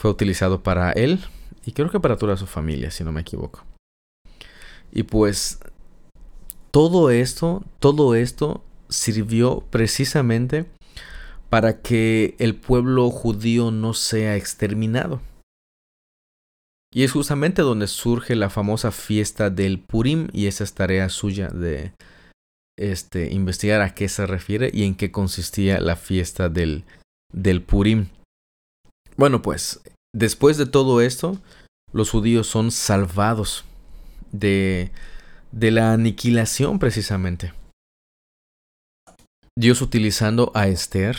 fue 0.00 0.10
utilizado 0.10 0.64
para 0.64 0.90
él 0.92 1.20
y 1.64 1.72
creo 1.72 1.90
que 1.90 2.00
para 2.00 2.16
toda 2.16 2.36
su 2.36 2.46
familia, 2.46 2.90
si 2.90 3.04
no 3.04 3.12
me 3.12 3.20
equivoco. 3.20 3.64
Y 4.90 5.04
pues 5.04 5.60
todo 6.72 7.10
esto, 7.10 7.62
todo 7.78 8.14
esto 8.14 8.62
sirvió 8.92 9.64
precisamente 9.70 10.66
para 11.50 11.82
que 11.82 12.34
el 12.38 12.54
pueblo 12.54 13.10
judío 13.10 13.70
no 13.70 13.94
sea 13.94 14.36
exterminado. 14.36 15.20
Y 16.94 17.04
es 17.04 17.12
justamente 17.12 17.62
donde 17.62 17.86
surge 17.86 18.36
la 18.36 18.50
famosa 18.50 18.90
fiesta 18.90 19.50
del 19.50 19.78
Purim 19.78 20.28
y 20.32 20.46
esa 20.46 20.64
es 20.64 20.74
tarea 20.74 21.08
suya 21.08 21.48
de 21.48 21.92
este, 22.78 23.32
investigar 23.32 23.80
a 23.80 23.94
qué 23.94 24.08
se 24.08 24.26
refiere 24.26 24.70
y 24.72 24.84
en 24.84 24.94
qué 24.94 25.10
consistía 25.10 25.80
la 25.80 25.96
fiesta 25.96 26.48
del, 26.48 26.84
del 27.32 27.62
Purim. 27.62 28.08
Bueno, 29.16 29.42
pues 29.42 29.80
después 30.14 30.58
de 30.58 30.66
todo 30.66 31.00
esto, 31.00 31.38
los 31.92 32.10
judíos 32.10 32.46
son 32.46 32.70
salvados 32.70 33.64
de, 34.32 34.90
de 35.50 35.70
la 35.70 35.92
aniquilación 35.92 36.78
precisamente. 36.78 37.52
Dios 39.58 39.82
utilizando 39.82 40.50
a 40.54 40.68
Esther 40.68 41.16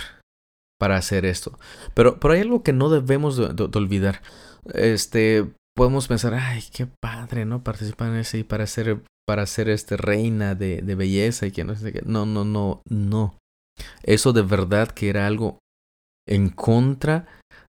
para 0.80 0.98
hacer 0.98 1.26
esto. 1.26 1.58
Pero, 1.93 2.19
pero 2.19 2.34
hay 2.34 2.41
algo 2.41 2.63
que 2.63 2.74
no 2.74 2.89
debemos 2.89 3.38
de 3.38 3.78
olvidar. 3.78 4.22
Este, 4.74 5.50
podemos 5.76 6.08
pensar, 6.08 6.34
ay, 6.34 6.63
qué 6.74 6.88
padre, 7.02 7.46
¿no? 7.46 7.63
Participar 7.63 8.10
en 8.10 8.17
ese 8.17 8.39
y 8.39 8.43
para 8.43 8.67
ser, 8.67 9.02
para 9.28 9.46
ser 9.46 9.69
este 9.69 9.98
reina 9.98 10.56
de, 10.56 10.82
de 10.82 10.96
belleza 10.96 11.46
y 11.46 11.52
que 11.52 11.63
no 11.63 11.76
sé 11.76 11.93
qué. 11.93 12.02
No, 12.06 12.26
no, 12.26 12.43
no, 12.43 12.82
no. 12.89 13.38
Eso 14.04 14.34
de 14.34 14.41
verdad 14.41 14.89
que 14.89 15.10
era 15.10 15.28
algo 15.28 15.60
en 16.28 16.50
contra 16.50 17.28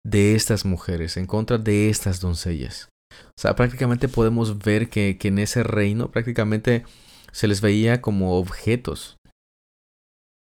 de 0.05 0.35
estas 0.35 0.65
mujeres, 0.65 1.17
en 1.17 1.25
contra 1.25 1.57
de 1.57 1.89
estas 1.89 2.21
doncellas. 2.21 2.89
O 3.11 3.41
sea, 3.41 3.55
prácticamente 3.55 4.07
podemos 4.07 4.59
ver 4.59 4.89
que, 4.89 5.17
que 5.17 5.27
en 5.27 5.39
ese 5.39 5.63
reino 5.63 6.11
prácticamente 6.11 6.85
se 7.31 7.47
les 7.47 7.61
veía 7.61 8.01
como 8.01 8.37
objetos. 8.37 9.17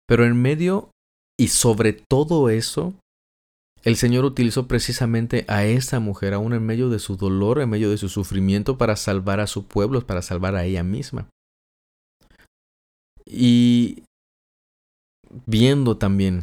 Pero 0.07 0.25
en 0.25 0.41
medio 0.41 0.91
y 1.39 1.49
sobre 1.49 1.93
todo 1.93 2.49
eso, 2.51 2.95
el 3.83 3.97
Señor 3.97 4.25
utilizó 4.25 4.67
precisamente 4.67 5.45
a 5.49 5.65
esa 5.67 6.01
mujer, 6.01 6.35
aún 6.35 6.55
en 6.55 6.65
medio 6.65 6.89
de 6.89 6.99
su 6.99 7.17
dolor, 7.17 7.61
en 7.61 7.71
medio 7.71 7.91
de 7.91 7.99
su 7.99 8.09
sufrimiento, 8.09 8.79
para 8.79 8.97
salvar 8.97 9.41
a 9.41 9.47
su 9.47 9.67
pueblo, 9.67 10.07
para 10.07 10.23
salvar 10.23 10.57
a 10.57 10.65
ella 10.65 10.83
misma. 10.83 11.29
Y 13.27 14.05
viendo 15.47 15.97
también 15.97 16.43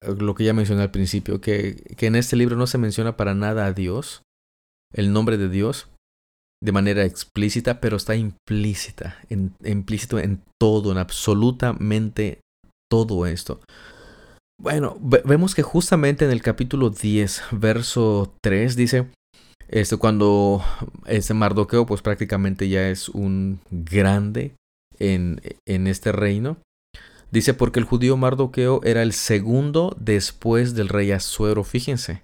lo 0.00 0.34
que 0.34 0.44
ya 0.44 0.52
mencioné 0.52 0.82
al 0.82 0.90
principio, 0.90 1.40
que, 1.40 1.76
que 1.96 2.06
en 2.06 2.16
este 2.16 2.36
libro 2.36 2.56
no 2.56 2.66
se 2.66 2.78
menciona 2.78 3.16
para 3.16 3.34
nada 3.34 3.66
a 3.66 3.72
Dios, 3.72 4.22
el 4.92 5.12
nombre 5.12 5.36
de 5.36 5.48
Dios, 5.48 5.88
de 6.62 6.72
manera 6.72 7.04
explícita, 7.04 7.80
pero 7.80 7.96
está 7.96 8.16
implícita, 8.16 9.18
en, 9.28 9.54
implícito 9.64 10.18
en 10.18 10.42
todo, 10.58 10.92
en 10.92 10.98
absolutamente 10.98 12.40
todo 12.90 13.26
esto. 13.26 13.60
Bueno, 14.60 14.96
vemos 15.00 15.54
que 15.54 15.62
justamente 15.62 16.24
en 16.24 16.30
el 16.30 16.42
capítulo 16.42 16.90
10, 16.90 17.42
verso 17.52 18.34
3 18.42 18.76
dice, 18.76 19.06
esto 19.68 19.98
cuando 19.98 20.62
ese 21.06 21.34
Mardoqueo 21.34 21.86
pues 21.86 22.02
prácticamente 22.02 22.68
ya 22.68 22.88
es 22.88 23.08
un 23.08 23.60
grande 23.70 24.54
en, 24.98 25.40
en 25.66 25.86
este 25.86 26.12
reino. 26.12 26.58
Dice, 27.30 27.52
porque 27.52 27.80
el 27.80 27.84
judío 27.84 28.16
Mardoqueo 28.16 28.80
era 28.84 29.02
el 29.02 29.12
segundo 29.12 29.96
después 29.98 30.74
del 30.74 30.88
rey 30.88 31.10
Asuero, 31.10 31.64
fíjense. 31.64 32.22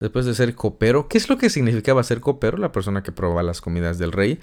Después 0.00 0.24
de 0.24 0.34
ser 0.34 0.54
copero, 0.54 1.08
¿qué 1.08 1.18
es 1.18 1.28
lo 1.28 1.36
que 1.36 1.50
significaba 1.50 2.02
ser 2.02 2.20
copero? 2.20 2.56
La 2.56 2.72
persona 2.72 3.02
que 3.02 3.12
probaba 3.12 3.42
las 3.42 3.60
comidas 3.60 3.98
del 3.98 4.12
rey 4.12 4.40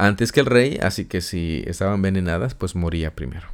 antes 0.00 0.32
que 0.32 0.40
el 0.40 0.46
rey, 0.46 0.78
así 0.80 1.04
que 1.04 1.20
si 1.20 1.62
estaban 1.66 1.96
envenenadas, 1.96 2.54
pues 2.54 2.74
moría 2.74 3.14
primero. 3.14 3.48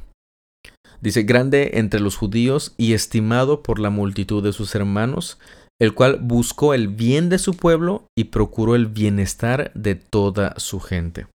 Dice, 1.01 1.23
grande 1.23 1.71
entre 1.75 1.99
los 1.99 2.17
judíos 2.17 2.73
y 2.77 2.93
estimado 2.93 3.61
por 3.61 3.79
la 3.79 3.89
multitud 3.89 4.43
de 4.43 4.53
sus 4.53 4.73
hermanos, 4.75 5.37
el 5.79 5.93
cual 5.93 6.19
buscó 6.21 6.73
el 6.73 6.87
bien 6.87 7.29
de 7.29 7.37
su 7.37 7.55
pueblo 7.55 8.07
y 8.17 8.25
procuró 8.25 8.75
el 8.75 8.87
bienestar 8.87 9.71
de 9.75 9.95
toda 9.95 10.59
su 10.59 10.79
gente. 10.79 11.27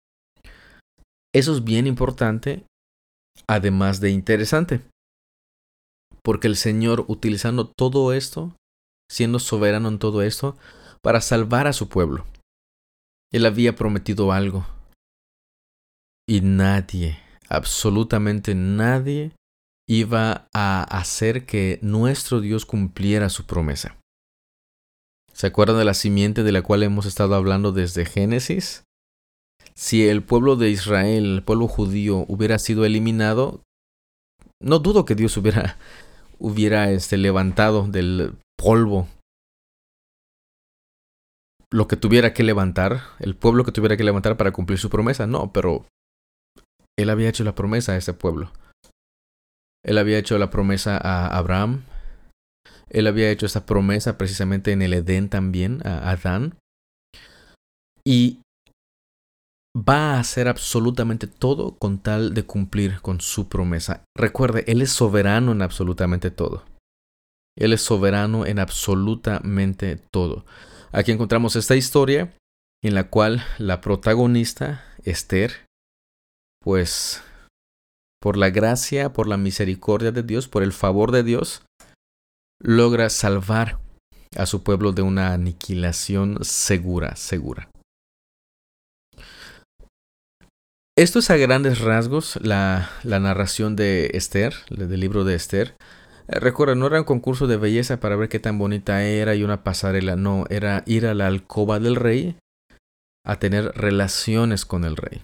Eso 1.34 1.52
es 1.52 1.64
bien 1.64 1.86
importante, 1.86 2.64
además 3.46 4.00
de 4.00 4.10
interesante, 4.10 4.80
porque 6.22 6.48
el 6.48 6.56
Señor 6.56 7.04
utilizando 7.08 7.68
todo 7.68 8.12
esto, 8.12 8.54
siendo 9.10 9.38
soberano 9.38 9.88
en 9.88 9.98
todo 9.98 10.22
esto, 10.22 10.56
para 11.02 11.20
salvar 11.20 11.66
a 11.66 11.72
su 11.72 11.88
pueblo. 11.88 12.26
Él 13.32 13.46
había 13.46 13.74
prometido 13.74 14.32
algo. 14.32 14.66
Y 16.28 16.40
nadie, 16.40 17.18
absolutamente 17.48 18.54
nadie, 18.54 19.32
iba 19.92 20.48
a 20.54 20.84
hacer 20.84 21.44
que 21.44 21.78
nuestro 21.82 22.40
Dios 22.40 22.64
cumpliera 22.64 23.28
su 23.28 23.44
promesa. 23.44 23.98
¿Se 25.34 25.46
acuerdan 25.46 25.78
de 25.78 25.84
la 25.84 25.94
simiente 25.94 26.42
de 26.42 26.52
la 26.52 26.62
cual 26.62 26.82
hemos 26.82 27.04
estado 27.04 27.34
hablando 27.34 27.72
desde 27.72 28.06
Génesis? 28.06 28.84
Si 29.74 30.08
el 30.08 30.22
pueblo 30.22 30.56
de 30.56 30.70
Israel, 30.70 31.34
el 31.36 31.42
pueblo 31.42 31.68
judío, 31.68 32.24
hubiera 32.28 32.58
sido 32.58 32.86
eliminado, 32.86 33.62
no 34.62 34.78
dudo 34.78 35.04
que 35.04 35.14
Dios 35.14 35.36
hubiera, 35.36 36.90
este, 36.90 37.18
levantado 37.18 37.86
del 37.86 38.34
polvo 38.56 39.08
lo 41.70 41.88
que 41.88 41.96
tuviera 41.96 42.34
que 42.34 42.44
levantar, 42.44 43.00
el 43.18 43.34
pueblo 43.34 43.64
que 43.64 43.72
tuviera 43.72 43.96
que 43.96 44.04
levantar 44.04 44.36
para 44.36 44.52
cumplir 44.52 44.78
su 44.78 44.90
promesa. 44.90 45.26
No, 45.26 45.52
pero 45.52 45.86
Él 46.98 47.08
había 47.10 47.30
hecho 47.30 47.44
la 47.44 47.54
promesa 47.54 47.92
a 47.92 47.96
ese 47.96 48.12
pueblo. 48.12 48.52
Él 49.84 49.98
había 49.98 50.18
hecho 50.18 50.38
la 50.38 50.50
promesa 50.50 50.96
a 50.96 51.36
Abraham. 51.36 51.84
Él 52.88 53.06
había 53.06 53.30
hecho 53.30 53.46
esa 53.46 53.66
promesa 53.66 54.18
precisamente 54.18 54.72
en 54.72 54.82
el 54.82 54.92
Edén 54.92 55.28
también, 55.28 55.80
a 55.86 56.10
Adán. 56.10 56.56
Y 58.04 58.40
va 59.76 60.14
a 60.14 60.20
hacer 60.20 60.48
absolutamente 60.48 61.26
todo 61.26 61.76
con 61.78 61.98
tal 61.98 62.34
de 62.34 62.44
cumplir 62.44 63.00
con 63.00 63.20
su 63.20 63.48
promesa. 63.48 64.04
Recuerde, 64.16 64.64
Él 64.66 64.82
es 64.82 64.90
soberano 64.90 65.52
en 65.52 65.62
absolutamente 65.62 66.30
todo. 66.30 66.64
Él 67.56 67.72
es 67.72 67.82
soberano 67.82 68.46
en 68.46 68.58
absolutamente 68.58 69.96
todo. 69.96 70.44
Aquí 70.90 71.10
encontramos 71.10 71.56
esta 71.56 71.76
historia 71.76 72.32
en 72.82 72.94
la 72.94 73.08
cual 73.08 73.44
la 73.58 73.80
protagonista, 73.80 74.84
Esther, 75.04 75.66
pues 76.62 77.22
por 78.22 78.36
la 78.36 78.50
gracia, 78.50 79.12
por 79.12 79.26
la 79.26 79.36
misericordia 79.36 80.12
de 80.12 80.22
Dios, 80.22 80.46
por 80.46 80.62
el 80.62 80.72
favor 80.72 81.10
de 81.10 81.24
Dios, 81.24 81.62
logra 82.60 83.10
salvar 83.10 83.80
a 84.36 84.46
su 84.46 84.62
pueblo 84.62 84.92
de 84.92 85.02
una 85.02 85.32
aniquilación 85.32 86.38
segura, 86.42 87.16
segura. 87.16 87.68
Esto 90.96 91.18
es 91.18 91.30
a 91.30 91.36
grandes 91.36 91.80
rasgos 91.80 92.38
la, 92.40 92.90
la 93.02 93.18
narración 93.18 93.74
de 93.74 94.12
Esther, 94.14 94.54
del 94.70 95.00
libro 95.00 95.24
de 95.24 95.34
Esther. 95.34 95.74
Eh, 96.28 96.38
recuerda, 96.38 96.76
no 96.76 96.86
era 96.86 97.00
un 97.00 97.04
concurso 97.04 97.48
de 97.48 97.56
belleza 97.56 97.98
para 97.98 98.14
ver 98.14 98.28
qué 98.28 98.38
tan 98.38 98.56
bonita 98.56 99.02
era 99.02 99.34
y 99.34 99.42
una 99.42 99.64
pasarela, 99.64 100.14
no, 100.14 100.44
era 100.48 100.84
ir 100.86 101.06
a 101.06 101.14
la 101.14 101.26
alcoba 101.26 101.80
del 101.80 101.96
rey 101.96 102.36
a 103.26 103.40
tener 103.40 103.72
relaciones 103.74 104.64
con 104.64 104.84
el 104.84 104.96
rey. 104.96 105.22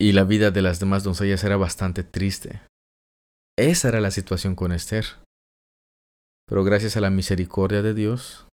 Y 0.00 0.12
la 0.12 0.24
vida 0.24 0.50
de 0.50 0.62
las 0.62 0.78
demás 0.78 1.02
doncellas 1.02 1.42
era 1.42 1.56
bastante 1.56 2.04
triste. 2.04 2.62
Esa 3.58 3.88
era 3.88 4.00
la 4.00 4.12
situación 4.12 4.54
con 4.54 4.72
Esther. 4.72 5.04
Pero 6.46 6.64
gracias 6.64 6.96
a 6.96 7.00
la 7.00 7.10
misericordia 7.10 7.82
de 7.82 7.92
Dios, 7.92 8.46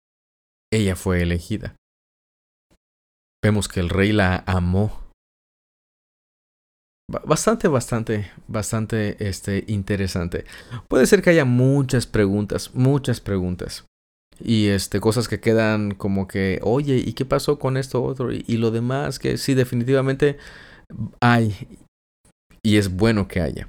ella 0.71 0.95
fue 0.95 1.21
elegida. 1.21 1.75
Vemos 3.43 3.67
que 3.67 3.81
el 3.81 3.89
rey 3.89 4.13
la 4.13 4.43
amó. 4.47 5.03
Bastante, 7.25 7.67
bastante, 7.67 8.31
bastante 8.47 9.17
este, 9.27 9.65
interesante. 9.67 10.45
Puede 10.87 11.05
ser 11.05 11.21
que 11.21 11.31
haya 11.31 11.43
muchas 11.43 12.07
preguntas, 12.07 12.73
muchas 12.73 13.19
preguntas. 13.19 13.85
Y 14.39 14.69
este, 14.69 15.01
cosas 15.01 15.27
que 15.27 15.41
quedan 15.41 15.93
como 15.93 16.27
que, 16.27 16.59
oye, 16.63 16.95
¿y 16.95 17.13
qué 17.13 17.25
pasó 17.25 17.59
con 17.59 17.75
esto 17.75 18.01
otro? 18.01 18.31
Y, 18.31 18.45
y 18.47 18.57
lo 18.57 18.71
demás, 18.71 19.19
que 19.19 19.37
sí, 19.37 19.53
definitivamente 19.53 20.39
hay. 21.21 21.79
Y 22.61 22.77
es 22.77 22.95
bueno 22.95 23.27
que 23.27 23.41
haya. 23.41 23.67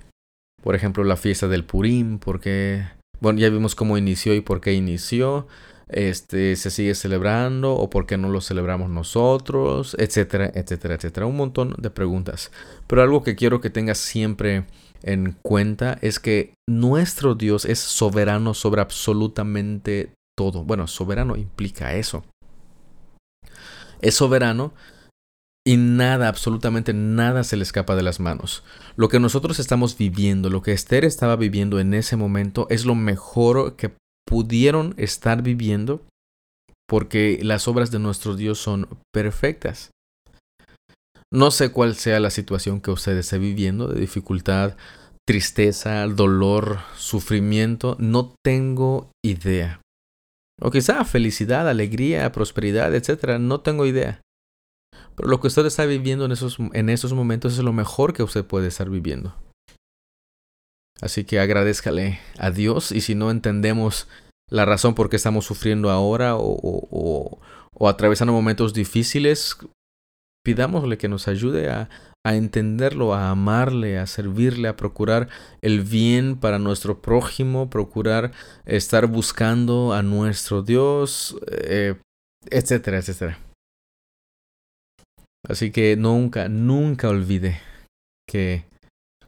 Por 0.63 0.75
ejemplo, 0.75 1.05
la 1.05 1.17
fiesta 1.17 1.49
del 1.49 1.65
Purim, 1.65 2.19
porque, 2.19 2.87
bueno, 3.21 3.39
ya 3.39 3.51
vimos 3.51 3.75
cómo 3.75 3.99
inició 3.99 4.35
y 4.35 4.41
por 4.41 4.61
qué 4.61 4.73
inició. 4.73 5.47
Este, 5.89 6.57
se 6.57 6.71
sigue 6.71 6.95
celebrando 6.95 7.75
o 7.75 7.91
por 7.91 8.07
qué 8.07 8.17
no 8.17 8.31
lo 8.31 8.41
celebramos 8.41 8.89
nosotros, 8.89 9.95
etcétera, 9.99 10.51
etcétera, 10.55 10.95
etcétera. 10.95 11.27
Un 11.27 11.37
montón 11.37 11.75
de 11.79 11.91
preguntas. 11.91 12.51
Pero 12.87 13.03
algo 13.03 13.23
que 13.23 13.37
quiero 13.37 13.61
que 13.61 13.71
tengas 13.71 13.99
siempre 13.99 14.65
en 15.03 15.37
cuenta 15.43 15.99
es 16.01 16.19
que 16.19 16.55
nuestro 16.67 17.35
Dios 17.35 17.67
es 17.67 17.79
soberano 17.79 18.55
sobre 18.55 18.81
absolutamente 18.81 20.15
todo. 20.37 20.65
Bueno, 20.65 20.87
soberano 20.87 21.37
implica 21.37 21.95
eso. 21.95 22.25
Es 24.01 24.15
soberano 24.15 24.73
y 25.67 25.79
nada, 25.79 26.29
absolutamente 26.29 26.93
nada 26.93 27.43
se 27.43 27.57
le 27.57 27.63
escapa 27.63 27.97
de 27.97 28.03
las 28.03 28.21
manos. 28.21 28.63
Lo 28.97 29.09
que 29.09 29.19
nosotros 29.19 29.59
estamos 29.59 29.97
viviendo, 29.97 30.51
lo 30.51 30.63
que 30.63 30.73
Esther 30.73 31.05
estaba 31.05 31.37
viviendo 31.37 31.81
en 31.81 31.95
ese 31.95 32.17
momento, 32.17 32.67
es 32.69 32.85
lo 32.85 32.95
mejor 32.95 33.77
que 33.77 33.93
pudieron 34.27 34.95
estar 34.99 35.43
viviendo 35.43 36.03
porque 36.87 37.41
las 37.43 37.67
obras 37.67 37.91
de 37.91 37.99
nuestro 37.99 38.37
Dios 38.37 38.59
son 38.59 38.89
perfectas. 39.13 39.91
No 41.33 41.51
sé 41.51 41.73
cuál 41.73 41.95
sea 41.95 42.21
la 42.21 42.31
situación 42.31 42.81
que 42.81 42.91
usted 42.91 43.17
esté 43.17 43.39
viviendo, 43.39 43.89
de 43.89 44.01
dificultad, 44.01 44.77
tristeza, 45.27 46.07
dolor, 46.07 46.81
sufrimiento, 46.97 47.97
no 47.99 48.35
tengo 48.45 49.11
idea. 49.25 49.81
O 50.61 50.71
quizá 50.71 51.05
felicidad, 51.05 51.69
alegría, 51.69 52.31
prosperidad, 52.31 52.95
etc. 52.95 53.39
No 53.41 53.61
tengo 53.61 53.87
idea. 53.87 54.21
Pero 55.17 55.29
lo 55.29 55.41
que 55.41 55.47
usted 55.47 55.67
está 55.67 55.85
viviendo 55.85 56.25
en 56.25 56.33
esos, 56.33 56.59
en 56.73 56.89
esos 56.89 57.13
momentos 57.13 57.55
es 57.55 57.65
lo 57.65 57.73
mejor 57.73 58.13
que 58.13 58.23
usted 58.23 58.45
puede 58.45 58.69
estar 58.69 58.91
viviendo. 58.91 59.35
Así 61.01 61.25
que 61.25 61.41
agradezcale 61.41 62.21
a 62.39 62.51
Dios 62.51 62.93
y 62.93 63.01
si 63.01 63.15
no 63.15 63.31
entendemos 63.31 64.09
la 64.51 64.65
razón 64.65 64.95
por 64.95 65.11
qué 65.11 65.17
estamos 65.17 65.45
sufriendo 65.45 65.91
ahora 65.91 66.37
o, 66.37 67.41
o, 67.73 67.89
atravesando 67.89 68.33
momentos 68.33 68.73
difíciles, 68.73 69.57
pidámosle 70.45 70.97
que 70.99 71.09
nos 71.09 71.27
ayude 71.29 71.69
a, 71.71 71.89
a 72.25 72.37
entenderlo, 72.37 73.15
a 73.15 73.31
amarle, 73.31 73.99
a 73.99 74.07
servirle, 74.07 74.69
a 74.69 74.77
procurar 74.77 75.29
el 75.63 75.83
bien 75.83 76.37
para 76.37 76.59
nuestro 76.59 77.03
prójimo, 77.03 77.69
procurar 77.69 78.33
estar 78.65 79.07
buscando 79.07 79.93
a 79.93 80.03
nuestro 80.03 80.63
Dios, 80.63 81.37
eh, 81.49 81.97
etcétera, 82.51 82.99
etcétera. 82.99 83.44
Así 85.49 85.71
que 85.71 85.97
nunca, 85.97 86.49
nunca 86.49 87.09
olvide 87.09 87.61
que, 88.27 88.65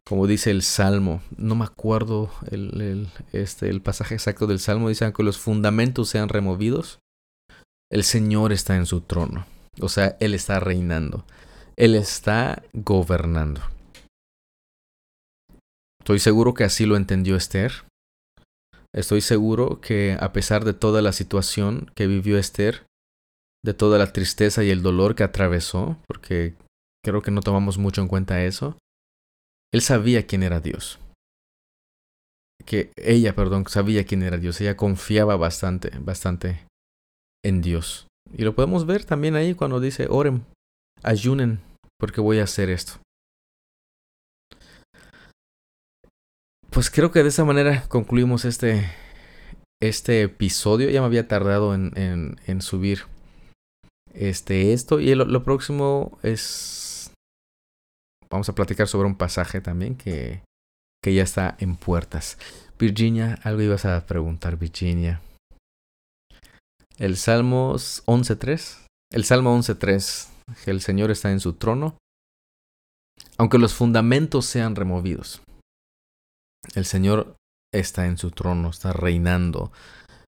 como 0.05 0.27
dice 0.27 0.51
el 0.51 0.63
Salmo, 0.63 1.23
no 1.37 1.55
me 1.55 1.65
acuerdo 1.65 2.31
el, 2.51 2.81
el, 2.81 3.09
este, 3.33 3.69
el 3.69 3.83
pasaje 3.83 4.15
exacto 4.15 4.47
del 4.47 4.59
Salmo, 4.59 4.89
dice, 4.89 5.13
que 5.13 5.23
los 5.23 5.39
fundamentos 5.39 6.09
sean 6.09 6.29
removidos, 6.29 7.01
el 7.91 8.03
Señor 8.03 8.53
está 8.53 8.77
en 8.77 8.87
su 8.87 9.03
trono. 9.03 9.47
O 9.81 9.89
sea, 9.89 10.17
Él 10.21 10.35
está 10.35 10.59
reinando. 10.59 11.25
Él 11.77 11.95
está 11.95 12.63
gobernando. 12.73 13.61
Estoy 16.01 16.19
seguro 16.19 16.55
que 16.55 16.65
así 16.65 16.87
lo 16.87 16.97
entendió 16.97 17.37
Esther. 17.37 17.85
Estoy 18.95 19.21
seguro 19.21 19.81
que 19.83 20.17
a 20.19 20.33
pesar 20.33 20.65
de 20.65 20.73
toda 20.73 21.03
la 21.03 21.13
situación 21.13 21.91
que 21.95 22.07
vivió 22.07 22.39
Esther, 22.39 22.87
de 23.67 23.75
toda 23.75 23.99
la 23.99 24.13
tristeza 24.13 24.63
y 24.63 24.71
el 24.71 24.81
dolor 24.81 25.17
que 25.17 25.25
atravesó, 25.25 25.99
porque 26.07 26.55
creo 27.05 27.21
que 27.21 27.33
no 27.33 27.43
tomamos 27.43 27.79
mucho 27.79 28.01
en 28.01 28.07
cuenta 28.07 28.45
eso, 28.45 28.79
él 29.75 29.83
sabía 29.83 30.25
quién 30.25 30.45
era 30.45 30.61
Dios. 30.61 31.01
Que 32.65 32.93
ella, 32.97 33.35
perdón, 33.35 33.67
sabía 33.67 34.05
quién 34.05 34.23
era 34.23 34.39
Dios. 34.39 34.61
Ella 34.61 34.77
confiaba 34.77 35.37
bastante, 35.37 35.91
bastante 35.99 36.65
en 37.45 37.61
Dios. 37.61 38.07
Y 38.33 38.45
lo 38.45 38.55
podemos 38.55 38.87
ver 38.87 39.05
también 39.05 39.35
ahí 39.35 39.55
cuando 39.55 39.81
dice, 39.81 40.07
oren, 40.09 40.47
ayunen, 41.03 41.61
porque 41.99 42.21
voy 42.21 42.39
a 42.39 42.45
hacer 42.45 42.71
esto. 42.71 42.95
Pues 46.71 46.89
creo 46.89 47.11
que 47.11 47.25
de 47.25 47.31
esa 47.31 47.45
manera 47.45 47.85
concluimos 47.89 48.45
este, 48.45 48.89
este 49.83 50.23
episodio. 50.23 50.89
Ya 50.89 51.01
me 51.01 51.07
había 51.07 51.27
tardado 51.27 51.75
en, 51.75 51.93
en, 51.97 52.37
en 52.47 52.61
subir 52.63 53.07
este, 54.17 54.73
esto. 54.73 55.01
Y 55.01 55.15
lo, 55.15 55.25
lo, 55.25 55.43
próximo 55.43 56.19
es... 56.23 57.13
Vamos 58.31 58.49
a 58.49 58.55
platicar 58.55 58.89
sobre 58.89 59.07
un 59.07 59.17
pasaje 59.17 59.61
también 59.61 59.97
que, 59.97 60.43
que 61.03 61.15
ya 61.15 61.23
está 61.23 61.57
en 61.61 61.77
puertas. 61.77 62.39
Virginia, 62.79 63.39
algo 63.43 63.63
ibas 63.63 63.85
a 63.85 64.05
preguntar, 64.07 64.57
Virginia. 64.57 65.21
El 66.99 67.17
Salmo 67.17 67.75
11.3. 67.75 68.87
El 69.13 69.25
Salmo 69.25 69.57
11.3 69.57 70.31
que 70.65 70.71
el 70.71 70.81
Señor 70.81 71.11
está 71.11 71.31
en 71.33 71.41
su 71.41 71.55
trono, 71.55 71.99
aunque 73.37 73.59
los 73.59 73.75
fundamentos 73.75 74.47
sean 74.47 74.77
removidos. 74.77 75.43
El 76.75 76.85
Señor 76.85 77.37
está 77.73 78.07
en 78.07 78.19
su 78.19 78.31
trono, 78.31 78.71
está 78.71 78.93
reinando, 78.93 79.73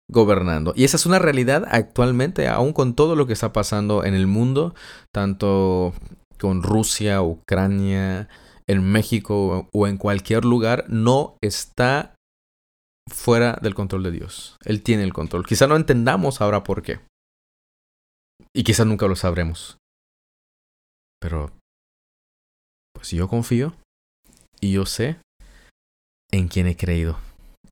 gobernando. 0.10 0.74
Y 0.76 0.84
esa 0.84 0.98
es 0.98 1.06
una 1.06 1.20
realidad 1.20 1.65
actualmente, 1.70 2.48
aún 2.48 2.74
con 2.74 2.96
todo 2.96 3.15
lo 3.15 3.28
que 3.28 3.34
está 3.34 3.54
pasando 3.54 4.04
en 4.04 4.13
el 4.13 4.28
mundo, 4.28 4.76
tanto 5.13 5.94
con 6.39 6.63
Rusia, 6.63 7.22
Ucrania, 7.22 8.30
en 8.68 8.84
México 8.91 9.70
o 9.72 9.88
en 9.88 9.98
cualquier 9.98 10.46
lugar, 10.46 10.86
no 10.89 11.38
está 11.41 12.15
fuera 13.08 13.60
del 13.62 13.76
control 13.76 14.04
de 14.04 14.12
Dios. 14.12 14.58
Él 14.63 14.82
tiene 14.82 15.04
el 15.04 15.13
control. 15.13 15.46
Quizá 15.46 15.68
no 15.68 15.76
entendamos 15.76 16.41
ahora 16.41 16.63
por 16.63 16.82
qué. 16.82 17.00
Y 18.54 18.63
quizá 18.63 18.86
nunca 18.86 19.08
lo 19.08 19.15
sabremos. 19.15 19.78
Pero, 21.20 21.52
pues 22.94 23.12
yo 23.12 23.28
confío 23.28 23.76
y 24.60 24.74
yo 24.74 24.86
sé 24.86 25.18
en 26.32 26.48
quién 26.48 26.68
he 26.68 26.76
creído 26.76 27.18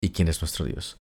y 0.04 0.10
quién 0.10 0.28
es 0.28 0.42
nuestro 0.42 0.66
Dios. 0.66 0.98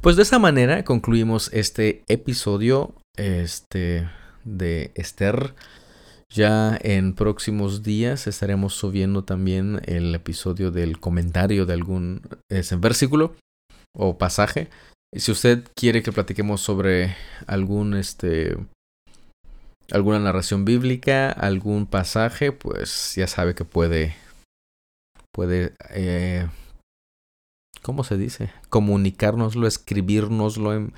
Pues 0.00 0.16
de 0.16 0.22
esa 0.22 0.38
manera 0.38 0.82
concluimos 0.82 1.50
este 1.52 2.02
episodio 2.08 2.94
este, 3.16 4.08
de 4.44 4.92
Esther. 4.94 5.54
Ya 6.30 6.76
en 6.80 7.14
próximos 7.14 7.82
días 7.82 8.26
estaremos 8.26 8.74
subiendo 8.74 9.24
también 9.24 9.82
el 9.84 10.14
episodio 10.14 10.70
del 10.70 10.98
comentario 10.98 11.66
de 11.66 11.74
algún 11.74 12.22
versículo 12.78 13.36
o 13.94 14.16
pasaje. 14.16 14.70
Si 15.14 15.30
usted 15.30 15.64
quiere 15.76 16.02
que 16.02 16.12
platiquemos 16.12 16.62
sobre 16.62 17.14
algún 17.46 17.94
este 17.94 18.56
alguna 19.92 20.18
narración 20.18 20.64
bíblica, 20.64 21.30
algún 21.30 21.86
pasaje, 21.86 22.52
pues 22.52 23.14
ya 23.14 23.28
sabe 23.28 23.54
que 23.54 23.64
puede, 23.64 24.16
puede, 25.32 25.74
eh, 25.90 26.48
¿cómo 27.86 28.02
se 28.02 28.18
dice? 28.18 28.50
Comunicárnoslo, 28.68 29.68
escribirnoslo, 29.68 30.72
em, 30.72 30.90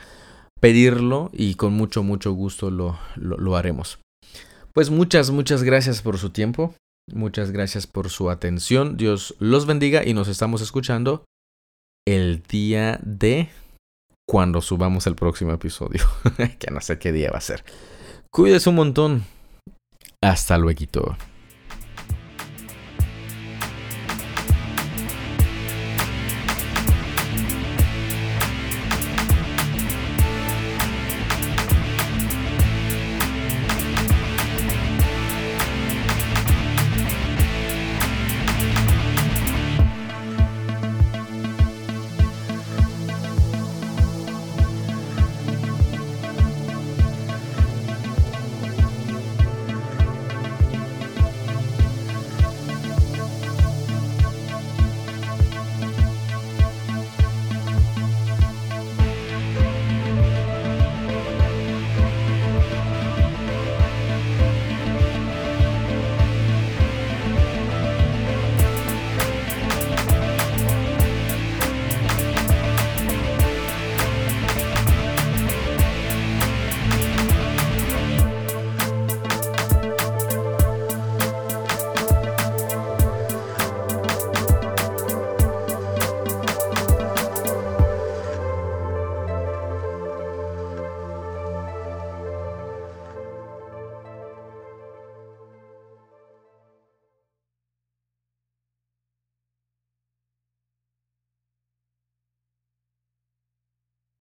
pedirlo 0.59 1.29
y 1.35 1.57
con 1.57 1.75
mucho, 1.75 2.03
mucho 2.03 2.33
gusto 2.33 2.71
lo, 2.71 2.99
lo, 3.15 3.37
lo 3.37 3.57
haremos. 3.57 3.99
Pues 4.73 4.89
muchas, 4.89 5.31
muchas 5.31 5.65
gracias 5.65 6.01
por 6.01 6.17
su 6.17 6.31
tiempo, 6.31 6.75
muchas 7.13 7.51
gracias 7.51 7.87
por 7.87 8.09
su 8.09 8.31
atención, 8.31 8.97
Dios 8.97 9.37
los 9.39 9.67
bendiga 9.67 10.03
y 10.03 10.15
nos 10.15 10.29
estamos 10.29 10.63
escuchando 10.63 11.27
el 12.07 12.43
día 12.49 12.99
de 13.03 13.51
cuando 14.27 14.63
subamos 14.63 15.07
el 15.07 15.15
próximo 15.15 15.53
episodio, 15.53 16.07
que 16.59 16.71
no 16.71 16.81
sé 16.81 16.99
qué 16.99 17.13
día 17.13 17.31
va 17.31 17.37
a 17.37 17.43
ser. 17.43 17.65
Cuídese 18.33 18.71
un 18.71 18.77
montón. 18.77 19.25
Hasta 20.23 20.57
luego. 20.57 21.19